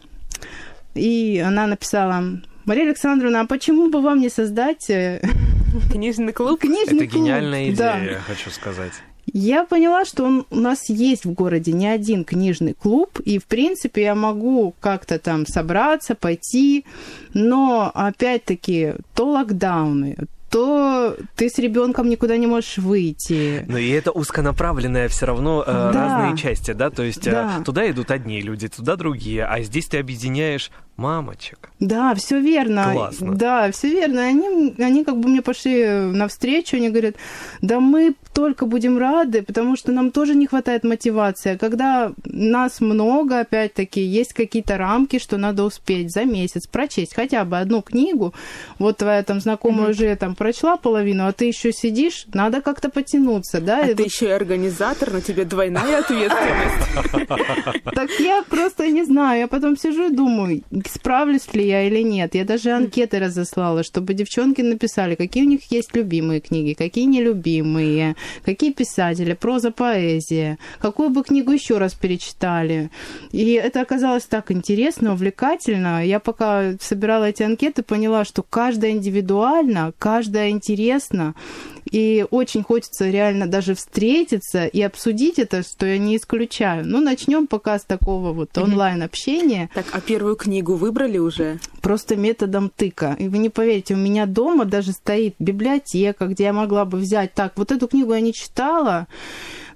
и 0.94 1.42
она 1.44 1.66
написала, 1.66 2.40
Мария 2.64 2.86
Александровна, 2.86 3.42
а 3.42 3.46
почему 3.46 3.90
бы 3.90 4.00
вам 4.00 4.20
не 4.20 4.30
создать 4.30 4.88
э, 4.88 5.20
книжный 5.92 6.32
клуб? 6.32 6.60
Книжный 6.60 7.04
Это 7.04 7.08
клуб. 7.08 7.22
гениальная 7.24 7.64
идея, 7.66 7.76
да. 7.76 7.98
я 7.98 8.18
хочу 8.18 8.50
сказать. 8.50 8.92
Я 9.34 9.64
поняла, 9.64 10.04
что 10.04 10.22
он, 10.22 10.46
у 10.50 10.60
нас 10.60 10.88
есть 10.88 11.24
в 11.24 11.32
городе 11.32 11.72
не 11.72 11.88
один 11.88 12.24
книжный 12.24 12.72
клуб, 12.72 13.18
и, 13.24 13.40
в 13.40 13.46
принципе, 13.46 14.02
я 14.02 14.14
могу 14.14 14.76
как-то 14.78 15.18
там 15.18 15.44
собраться, 15.44 16.14
пойти, 16.14 16.84
но, 17.34 17.90
опять-таки, 17.92 18.94
то 19.12 19.32
локдауны, 19.32 20.16
то 20.50 21.16
ты 21.34 21.50
с 21.50 21.58
ребенком 21.58 22.08
никуда 22.08 22.36
не 22.36 22.46
можешь 22.46 22.78
выйти. 22.78 23.64
Ну 23.66 23.76
и 23.76 23.88
это 23.88 24.12
узконаправленное 24.12 25.08
все 25.08 25.26
равно 25.26 25.64
э, 25.66 25.66
да. 25.66 25.92
разные 25.92 26.36
части, 26.36 26.70
да, 26.70 26.90
то 26.90 27.02
есть 27.02 27.26
э, 27.26 27.32
да. 27.32 27.56
э, 27.58 27.64
туда 27.64 27.90
идут 27.90 28.12
одни 28.12 28.40
люди, 28.40 28.68
туда 28.68 28.94
другие, 28.94 29.46
а 29.46 29.60
здесь 29.62 29.88
ты 29.88 29.98
объединяешь 29.98 30.70
мамочек. 30.96 31.70
Да, 31.80 32.14
все 32.14 32.40
верно. 32.40 32.92
Классно. 32.92 33.34
Да, 33.34 33.70
все 33.72 33.90
верно. 33.90 34.22
Они, 34.22 34.74
они 34.78 35.04
как 35.04 35.18
бы 35.18 35.28
мне 35.28 35.42
пошли 35.42 35.84
навстречу, 35.86 36.76
они 36.76 36.88
говорят, 36.88 37.16
да 37.62 37.80
мы 37.80 38.14
только 38.32 38.66
будем 38.66 38.98
рады, 38.98 39.42
потому 39.42 39.76
что 39.76 39.92
нам 39.92 40.10
тоже 40.10 40.34
не 40.34 40.46
хватает 40.46 40.84
мотивации. 40.84 41.56
Когда 41.56 42.12
нас 42.24 42.80
много, 42.80 43.40
опять-таки, 43.40 44.00
есть 44.00 44.32
какие-то 44.32 44.76
рамки, 44.76 45.18
что 45.18 45.36
надо 45.36 45.64
успеть 45.64 46.12
за 46.12 46.24
месяц 46.24 46.66
прочесть 46.66 47.14
хотя 47.14 47.44
бы 47.44 47.58
одну 47.58 47.82
книгу. 47.82 48.34
Вот 48.78 48.98
твоя 48.98 49.22
там 49.22 49.40
знакомая 49.40 49.88
mm-hmm. 49.88 49.90
уже 49.90 50.16
там 50.16 50.34
прочла 50.34 50.76
половину, 50.76 51.26
а 51.26 51.32
ты 51.32 51.46
еще 51.46 51.72
сидишь, 51.72 52.26
надо 52.34 52.60
как-то 52.60 52.88
потянуться, 52.88 53.60
да? 53.60 53.82
А 53.82 53.86
И 53.86 53.94
ты 53.94 54.02
вот- 54.02 54.12
еще 54.12 54.26
и 54.26 54.30
организатор, 54.30 55.12
на 55.12 55.20
тебе 55.20 55.44
двойная 55.44 56.00
ответственность. 56.00 56.34
Так 57.94 58.10
я 58.18 58.42
просто 58.48 58.88
не 58.88 59.04
знаю. 59.04 59.40
Я 59.40 59.48
потом 59.48 59.76
сижу 59.76 60.08
и 60.08 60.14
думаю, 60.14 60.62
справлюсь 60.88 61.52
ли 61.54 61.66
я 61.66 61.86
или 61.86 62.02
нет. 62.02 62.34
Я 62.34 62.44
даже 62.44 62.70
анкеты 62.70 63.18
разослала, 63.18 63.82
чтобы 63.82 64.14
девчонки 64.14 64.62
написали, 64.62 65.14
какие 65.14 65.44
у 65.44 65.48
них 65.48 65.70
есть 65.70 65.94
любимые 65.94 66.40
книги, 66.40 66.74
какие 66.74 67.04
нелюбимые, 67.04 68.16
какие 68.44 68.72
писатели, 68.72 69.34
проза, 69.34 69.70
поэзия, 69.70 70.58
какую 70.80 71.10
бы 71.10 71.22
книгу 71.22 71.52
еще 71.52 71.78
раз 71.78 71.94
перечитали. 71.94 72.90
И 73.32 73.52
это 73.52 73.80
оказалось 73.80 74.24
так 74.24 74.50
интересно, 74.50 75.12
увлекательно. 75.12 76.04
Я 76.04 76.20
пока 76.20 76.74
собирала 76.80 77.24
эти 77.24 77.42
анкеты, 77.42 77.82
поняла, 77.82 78.24
что 78.24 78.42
каждая 78.42 78.92
индивидуально, 78.92 79.92
каждая 79.98 80.50
интересна. 80.50 81.34
И 81.90 82.24
очень 82.30 82.62
хочется 82.62 83.10
реально 83.10 83.46
даже 83.46 83.74
встретиться 83.74 84.66
и 84.66 84.80
обсудить 84.82 85.38
это, 85.38 85.62
что 85.62 85.86
я 85.86 85.98
не 85.98 86.16
исключаю. 86.16 86.86
Ну, 86.86 87.00
начнем 87.00 87.46
пока 87.46 87.78
с 87.78 87.84
такого 87.84 88.32
вот 88.32 88.56
онлайн-общения, 88.56 89.70
Так, 89.74 89.86
а 89.92 90.00
первую 90.00 90.36
книгу 90.36 90.74
выбрали 90.74 91.18
уже? 91.18 91.58
просто 91.82 92.16
методом 92.16 92.70
тыка. 92.74 93.14
И 93.18 93.28
вы 93.28 93.36
не 93.36 93.50
поверите, 93.50 93.92
у 93.92 93.98
меня 93.98 94.24
дома 94.24 94.64
даже 94.64 94.92
стоит 94.92 95.34
библиотека, 95.38 96.26
где 96.26 96.44
я 96.44 96.52
могла 96.54 96.86
бы 96.86 96.96
взять, 96.96 97.34
так, 97.34 97.52
вот 97.56 97.72
эту 97.72 97.88
книгу 97.88 98.14
я 98.14 98.20
не 98.20 98.32
читала, 98.32 99.06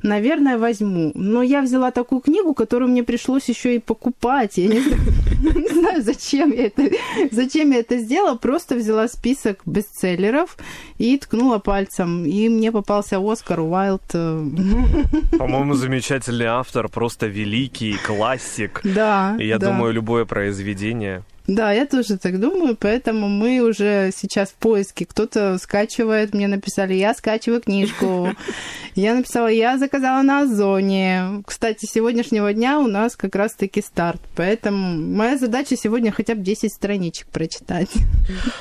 наверное, 0.02 0.58
возьму. 0.58 1.12
Но 1.14 1.42
я 1.42 1.62
взяла 1.62 1.90
такую 1.90 2.20
книгу, 2.20 2.54
которую 2.54 2.90
мне 2.90 3.02
пришлось 3.02 3.48
еще 3.48 3.76
и 3.76 3.78
покупать. 3.78 4.58
Я 4.58 4.68
не 4.68 4.80
знаю, 4.80 5.00
не 5.56 5.68
знаю, 5.68 6.02
зачем 6.02 6.52
я 6.52 6.66
это, 6.66 6.90
зачем 7.30 7.70
я 7.70 7.80
это 7.80 7.98
сделала. 7.98 8.37
Просто 8.37 8.76
взяла 8.76 9.08
список 9.08 9.61
бестселлеров 9.66 10.56
и 10.98 11.16
ткнула 11.18 11.58
пальцем. 11.58 12.24
И 12.24 12.48
мне 12.48 12.72
попался 12.72 13.18
Оскар 13.18 13.61
Уайлд. 13.61 14.02
По-моему, 14.12 15.74
замечательный 15.74 16.46
автор, 16.46 16.88
просто 16.88 17.26
великий, 17.26 17.96
классик. 17.96 18.80
Да. 18.84 19.37
И 19.38 19.46
я 19.46 19.58
да. 19.58 19.68
думаю, 19.68 19.92
любое 19.92 20.24
произведение. 20.24 21.22
Да, 21.48 21.72
я 21.72 21.87
тоже 21.87 22.18
так 22.18 22.38
думаю, 22.38 22.76
поэтому 22.76 23.26
мы 23.26 23.61
уже 23.61 24.11
сейчас 24.14 24.50
в 24.50 24.54
поиске. 24.56 25.06
Кто-то 25.06 25.56
скачивает, 25.56 26.34
мне 26.34 26.46
написали, 26.46 26.92
я 26.92 27.14
скачиваю 27.14 27.62
книжку. 27.62 28.28
Я 28.94 29.14
написала, 29.14 29.46
я 29.46 29.78
заказала 29.78 30.22
на 30.22 30.40
Озоне. 30.40 31.44
Кстати, 31.46 31.87
с 31.87 31.92
сегодняшнего 31.92 32.52
дня 32.52 32.80
у 32.80 32.88
нас 32.88 33.14
как 33.14 33.37
раз-таки 33.37 33.80
старт, 33.80 34.20
поэтому 34.34 34.96
моя 35.14 35.38
задача 35.38 35.76
сегодня 35.76 36.11
хотя 36.11 36.34
бы 36.34 36.40
10 36.40 36.72
страничек 36.72 37.28
прочитать. 37.28 37.90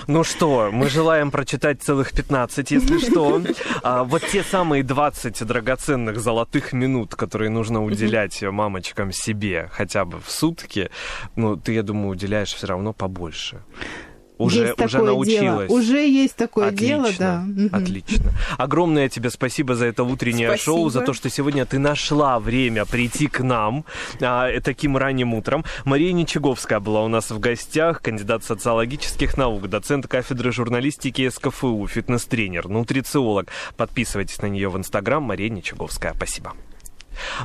Ну 0.06 0.24
что, 0.24 0.70
мы 0.72 0.90
желаем 0.90 1.32
прочитать 1.32 1.82
целых 1.82 2.14
15, 2.14 2.72
если 2.72 2.98
что. 3.10 3.42
А, 3.82 4.04
вот 4.04 4.22
те 4.32 4.44
самые 4.44 4.84
20 4.84 5.44
драгоценных 5.44 6.20
золотых 6.20 6.72
минут, 6.72 7.16
которые 7.16 7.50
нужно 7.50 7.84
уделять 7.84 8.42
мамочкам 8.44 9.12
себе 9.12 9.70
хотя 9.74 10.06
бы 10.06 10.20
в 10.20 10.30
сутки, 10.30 10.92
ну, 11.36 11.58
ты, 11.58 11.74
я 11.74 11.84
думаю, 11.84 12.10
уделяешь 12.10 12.54
все 12.54 12.68
равно 12.68 12.77
побольше. 12.94 13.62
Уже, 14.38 14.68
есть 14.68 14.80
уже 14.80 15.02
научилась. 15.02 15.68
дело. 15.68 15.80
Уже 15.80 16.08
есть 16.08 16.36
такое 16.36 16.68
Отлично, 16.68 16.88
дело, 16.88 17.10
да. 17.18 17.46
Отлично. 17.72 18.32
Огромное 18.58 19.10
тебе 19.10 19.30
спасибо 19.30 19.76
за 19.76 19.86
это 19.86 20.04
утреннее 20.04 20.50
Спасибо. 20.50 20.64
шоу, 20.78 20.90
за 20.90 21.02
то, 21.02 21.14
что 21.14 21.30
сегодня 21.30 21.66
ты 21.66 21.80
нашла 21.80 22.40
время 22.40 22.86
прийти 22.86 23.28
к 23.28 23.40
нам 23.42 23.84
а, 24.22 24.50
таким 24.62 24.96
ранним 24.96 25.34
утром. 25.34 25.66
Мария 25.86 26.12
Ничаговская 26.12 26.80
была 26.80 27.04
у 27.04 27.08
нас 27.08 27.32
в 27.32 27.40
гостях, 27.40 28.02
кандидат 28.02 28.44
социологических 28.44 29.38
наук, 29.38 29.68
доцент 29.70 30.08
кафедры 30.08 30.52
журналистики 30.52 31.28
СКФУ, 31.28 31.88
фитнес-тренер, 31.88 32.68
нутрициолог. 32.68 33.48
Подписывайтесь 33.76 34.42
на 34.42 34.48
нее 34.48 34.70
в 34.70 34.78
Инстаграм. 34.78 35.24
Мария 35.24 35.50
Ничаговская. 35.50 36.14
Спасибо. 36.16 36.54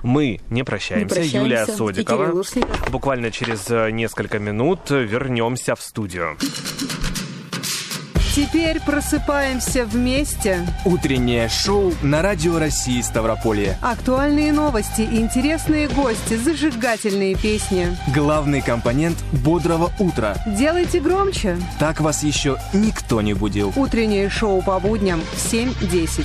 Мы 0.03 0.41
не 0.51 0.63
прощаемся. 0.65 1.05
Не 1.05 1.09
прощаемся. 1.09 1.39
Юлия 1.39 1.67
Содикова. 1.67 2.43
Буквально 2.91 3.31
через 3.31 3.71
э, 3.71 3.91
несколько 3.91 4.39
минут 4.39 4.91
вернемся 4.91 5.75
в 5.75 5.83
студию. 5.83 6.37
Теперь 8.35 8.81
просыпаемся 8.81 9.85
вместе. 9.85 10.67
Утреннее 10.87 11.51
шоу 11.51 11.93
на 12.01 12.23
Радио 12.23 12.59
России 12.59 13.03
Ставрополье. 13.03 13.77
Актуальные 13.83 14.55
новости, 14.55 15.03
интересные 15.03 15.87
гости, 15.87 16.37
зажигательные 16.37 17.37
песни. 17.37 17.95
Главный 18.15 18.63
компонент 18.63 19.19
бодрого 19.45 19.93
утра. 19.99 20.35
Делайте 20.47 21.01
громче. 21.01 21.59
Так 21.79 22.01
вас 22.01 22.23
еще 22.23 22.57
никто 22.73 23.21
не 23.21 23.35
будил. 23.35 23.71
Утреннее 23.77 24.31
шоу 24.31 24.63
по 24.63 24.81
будням 24.81 25.21
в 25.21 25.53
7.10. 25.53 26.25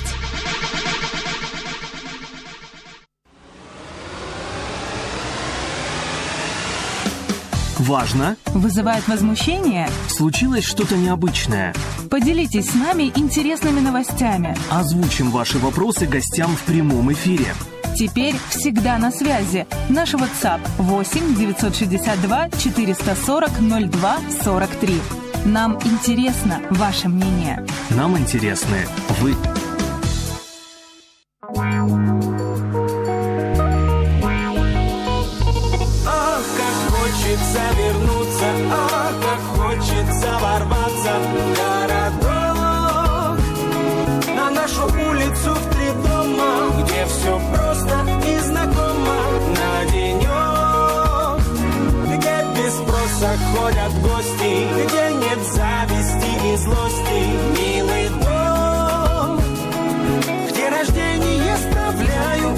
Важно? 7.88 8.36
Вызывает 8.52 9.08
возмущение? 9.08 9.88
Случилось 10.10 10.64
что-то 10.64 10.94
необычное. 10.94 11.72
Поделитесь 12.10 12.70
с 12.70 12.74
нами 12.74 13.10
интересными 13.16 13.80
новостями. 13.80 14.54
Озвучим 14.70 15.30
ваши 15.30 15.58
вопросы 15.58 16.04
гостям 16.04 16.54
в 16.54 16.60
прямом 16.64 17.10
эфире. 17.14 17.54
Теперь 17.96 18.34
всегда 18.50 18.98
на 18.98 19.10
связи. 19.10 19.66
Наш 19.88 20.12
WhatsApp 20.12 20.60
8 20.76 21.34
962 21.34 22.50
440 22.50 23.50
02 23.90 24.18
43. 24.44 25.00
Нам 25.46 25.78
интересно 25.82 26.60
ваше 26.68 27.08
мнение. 27.08 27.64
Нам 27.88 28.18
интересны 28.18 28.86
вы. 29.20 29.34
Злости, 56.58 57.20
милый 57.56 58.08
дом 58.24 59.40
Где 60.48 60.68
рождение 60.68 61.56
справляю 61.56 62.48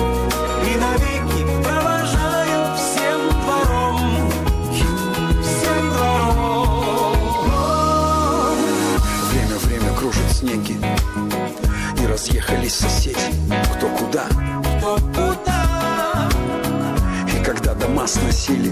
и 0.67 0.77
навеки 0.79 1.43
провожаю 1.63 2.77
всем 2.77 3.21
двором, 3.43 3.99
всем 5.43 5.91
двором. 5.91 7.17
Время, 9.31 9.57
время 9.59 9.93
кружит 9.99 10.31
снеги 10.33 10.77
И 12.03 12.07
разъехались 12.07 12.75
соседи 12.75 13.19
Кто 13.77 13.89
куда 13.89 14.25
Кто 14.79 14.99
куда? 15.15 16.29
И 17.27 17.43
когда 17.45 17.75
дома 17.75 18.07
сносили 18.07 18.71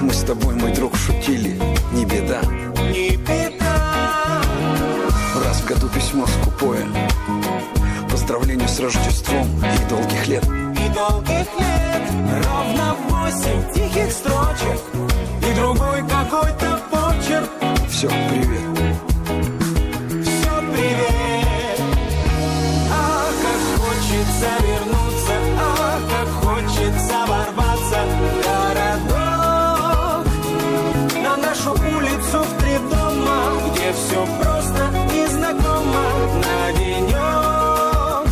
Мы 0.00 0.12
с 0.12 0.22
тобой, 0.22 0.54
мой 0.54 0.72
друг, 0.72 0.96
шутили 0.96 1.61
восемь 13.32 13.72
тихих 13.72 14.12
строчек 14.12 14.80
И 15.40 15.54
другой 15.54 16.02
какой-то 16.08 16.78
почерк. 16.90 17.50
Все, 17.88 18.08
привет. 18.08 18.96
Все 20.24 20.50
привет. 20.72 21.80
А 22.90 22.92
как 23.42 23.60
хочется 23.80 24.48
вернуться 24.66 25.34
А 25.58 26.00
как 26.10 26.28
хочется 26.44 27.16
ворваться 27.26 27.98
в 28.06 28.22
городок 28.44 30.24
На 31.22 31.32
нашу 31.36 31.70
улицу 31.72 32.38
в 32.42 32.62
три 32.62 32.76
дома 32.90 33.38
Где 33.74 33.88
все 33.92 34.20
просто 34.40 34.82
и 35.14 35.26
знакомо 35.26 36.04
На 36.42 36.72
денек 36.78 38.26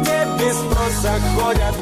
Где 0.00 0.18
без 0.38 0.56
спроса 0.56 1.12
ходят 1.36 1.76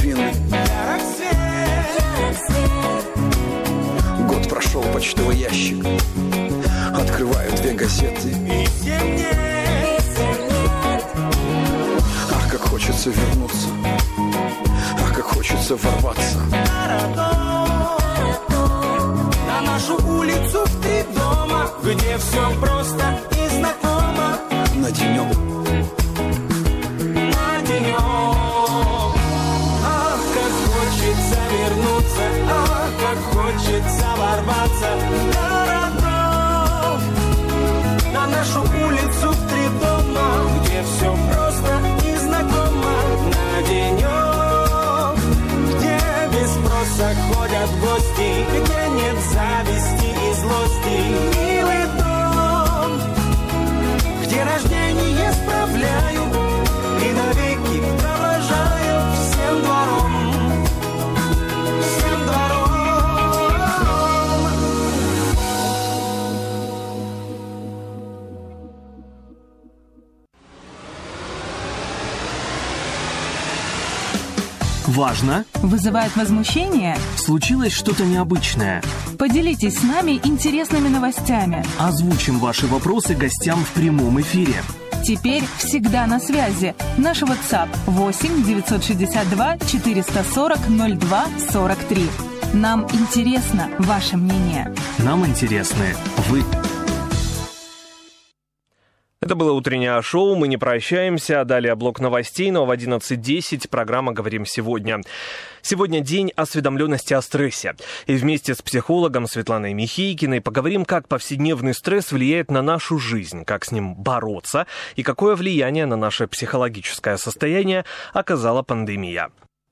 свет. 0.00 0.34
Год 4.26 4.48
прошел 4.48 4.82
почтовый 4.94 5.36
ящик 5.36 5.84
Открываю 6.94 7.52
две 7.52 7.74
газеты. 7.74 8.34
Ах, 12.32 12.50
как 12.50 12.60
хочется 12.62 13.10
вернуться 13.10 13.68
Ах, 15.02 15.14
как 15.14 15.24
хочется 15.26 15.76
ворваться 15.76 16.38
На 19.46 19.60
нашу 19.60 19.96
улицу 20.06 20.64
в 20.64 20.82
три 20.82 21.02
дома, 21.14 21.68
где 21.82 22.16
все 22.16 22.50
просто 22.58 23.20
и 23.32 23.48
знакомо. 23.54 24.38
На 24.76 24.90
денек 24.90 25.36
На 27.04 27.66
денек. 27.66 28.07
Хочется 34.48 35.47
Важно? 74.98 75.44
Вызывает 75.62 76.16
возмущение? 76.16 76.96
Случилось 77.16 77.72
что-то 77.72 78.04
необычное? 78.04 78.82
Поделитесь 79.16 79.78
с 79.78 79.82
нами 79.84 80.20
интересными 80.24 80.88
новостями. 80.88 81.64
Озвучим 81.78 82.40
ваши 82.40 82.66
вопросы 82.66 83.14
гостям 83.14 83.64
в 83.64 83.70
прямом 83.74 84.20
эфире. 84.20 84.54
Теперь 85.04 85.44
всегда 85.58 86.04
на 86.08 86.18
связи. 86.18 86.74
Наш 86.96 87.22
WhatsApp 87.22 87.68
8 87.86 88.42
962 88.42 89.58
440 89.58 90.58
02 90.68 91.26
43. 91.52 92.10
Нам 92.54 92.84
интересно 92.92 93.70
ваше 93.78 94.16
мнение. 94.16 94.74
Нам 94.98 95.24
интересны 95.24 95.94
вы. 96.28 96.42
Это 99.28 99.34
было 99.34 99.52
утреннее 99.52 100.00
шоу, 100.00 100.36
мы 100.36 100.48
не 100.48 100.56
прощаемся. 100.56 101.44
Далее 101.44 101.74
блок 101.74 102.00
новостей, 102.00 102.50
но 102.50 102.64
в 102.64 102.70
11.10 102.70 103.68
программа 103.68 104.14
«Говорим 104.14 104.46
сегодня». 104.46 105.02
Сегодня 105.60 106.00
день 106.00 106.32
осведомленности 106.34 107.12
о 107.12 107.20
стрессе. 107.20 107.74
И 108.06 108.14
вместе 108.14 108.54
с 108.54 108.62
психологом 108.62 109.26
Светланой 109.26 109.74
Михейкиной 109.74 110.40
поговорим, 110.40 110.86
как 110.86 111.08
повседневный 111.08 111.74
стресс 111.74 112.10
влияет 112.10 112.50
на 112.50 112.62
нашу 112.62 112.98
жизнь, 112.98 113.44
как 113.44 113.66
с 113.66 113.70
ним 113.70 113.96
бороться 113.96 114.66
и 114.96 115.02
какое 115.02 115.36
влияние 115.36 115.84
на 115.84 115.96
наше 115.96 116.26
психологическое 116.26 117.18
состояние 117.18 117.84
оказала 118.14 118.62
пандемия. 118.62 119.28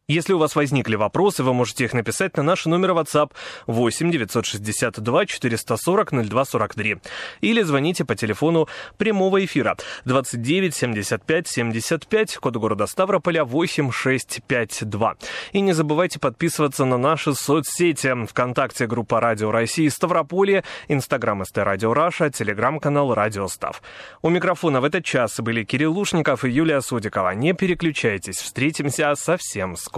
Если 0.08 0.32
у 0.34 0.38
вас 0.38 0.54
возникли 0.54 0.94
вопросы, 0.94 1.42
вы 1.42 1.52
можете 1.52 1.84
их 1.84 1.92
написать 1.92 2.36
на 2.36 2.44
наш 2.44 2.66
номер 2.66 2.90
WhatsApp 2.90 3.32
8 3.66 4.12
962 4.12 5.26
440 5.26 6.28
02 6.28 6.44
43 6.44 6.98
или 7.40 7.62
звоните 7.62 8.04
по 8.04 8.14
телефону 8.14 8.68
прямого 8.98 9.44
эфира 9.44 9.76
29 10.04 10.76
75 10.76 11.48
75, 11.48 12.36
код 12.36 12.54
города 12.54 12.86
Ставрополя 12.86 13.44
8652. 13.44 15.16
И 15.50 15.60
не 15.60 15.72
забывайте 15.72 16.20
подписываться 16.20 16.84
на 16.84 16.98
наши 16.98 17.34
соцсети 17.34 18.14
ВКонтакте 18.26 18.86
группа 18.86 19.18
Радио 19.18 19.50
России 19.50 19.88
Ставрополье, 19.88 20.62
Инстаграм 20.86 21.44
ST 21.44 21.58
Radio 21.58 21.92
Russia, 21.92 22.30
Телеграм-канал 22.30 23.12
Радио 23.12 23.48
Став. 23.48 23.82
У 24.22 24.28
микрофона 24.28 24.80
в 24.80 24.84
этот 24.84 25.04
час 25.04 25.40
были 25.40 25.64
Кирилл 25.64 25.92
Лушников 25.92 26.44
и 26.44 26.50
Юлия 26.50 26.80
Судикова. 26.80 27.34
Не 27.34 27.54
переключайтесь, 27.54 28.36
встретимся 28.36 29.12
совсем 29.16 29.74
скоро. 29.74 29.95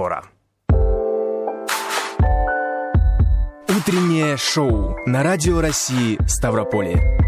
Утреннее 3.68 4.36
шоу 4.36 4.96
на 5.07 5.24
Радио 5.24 5.61
России 5.61 6.20
Ставрополье. 6.28 7.27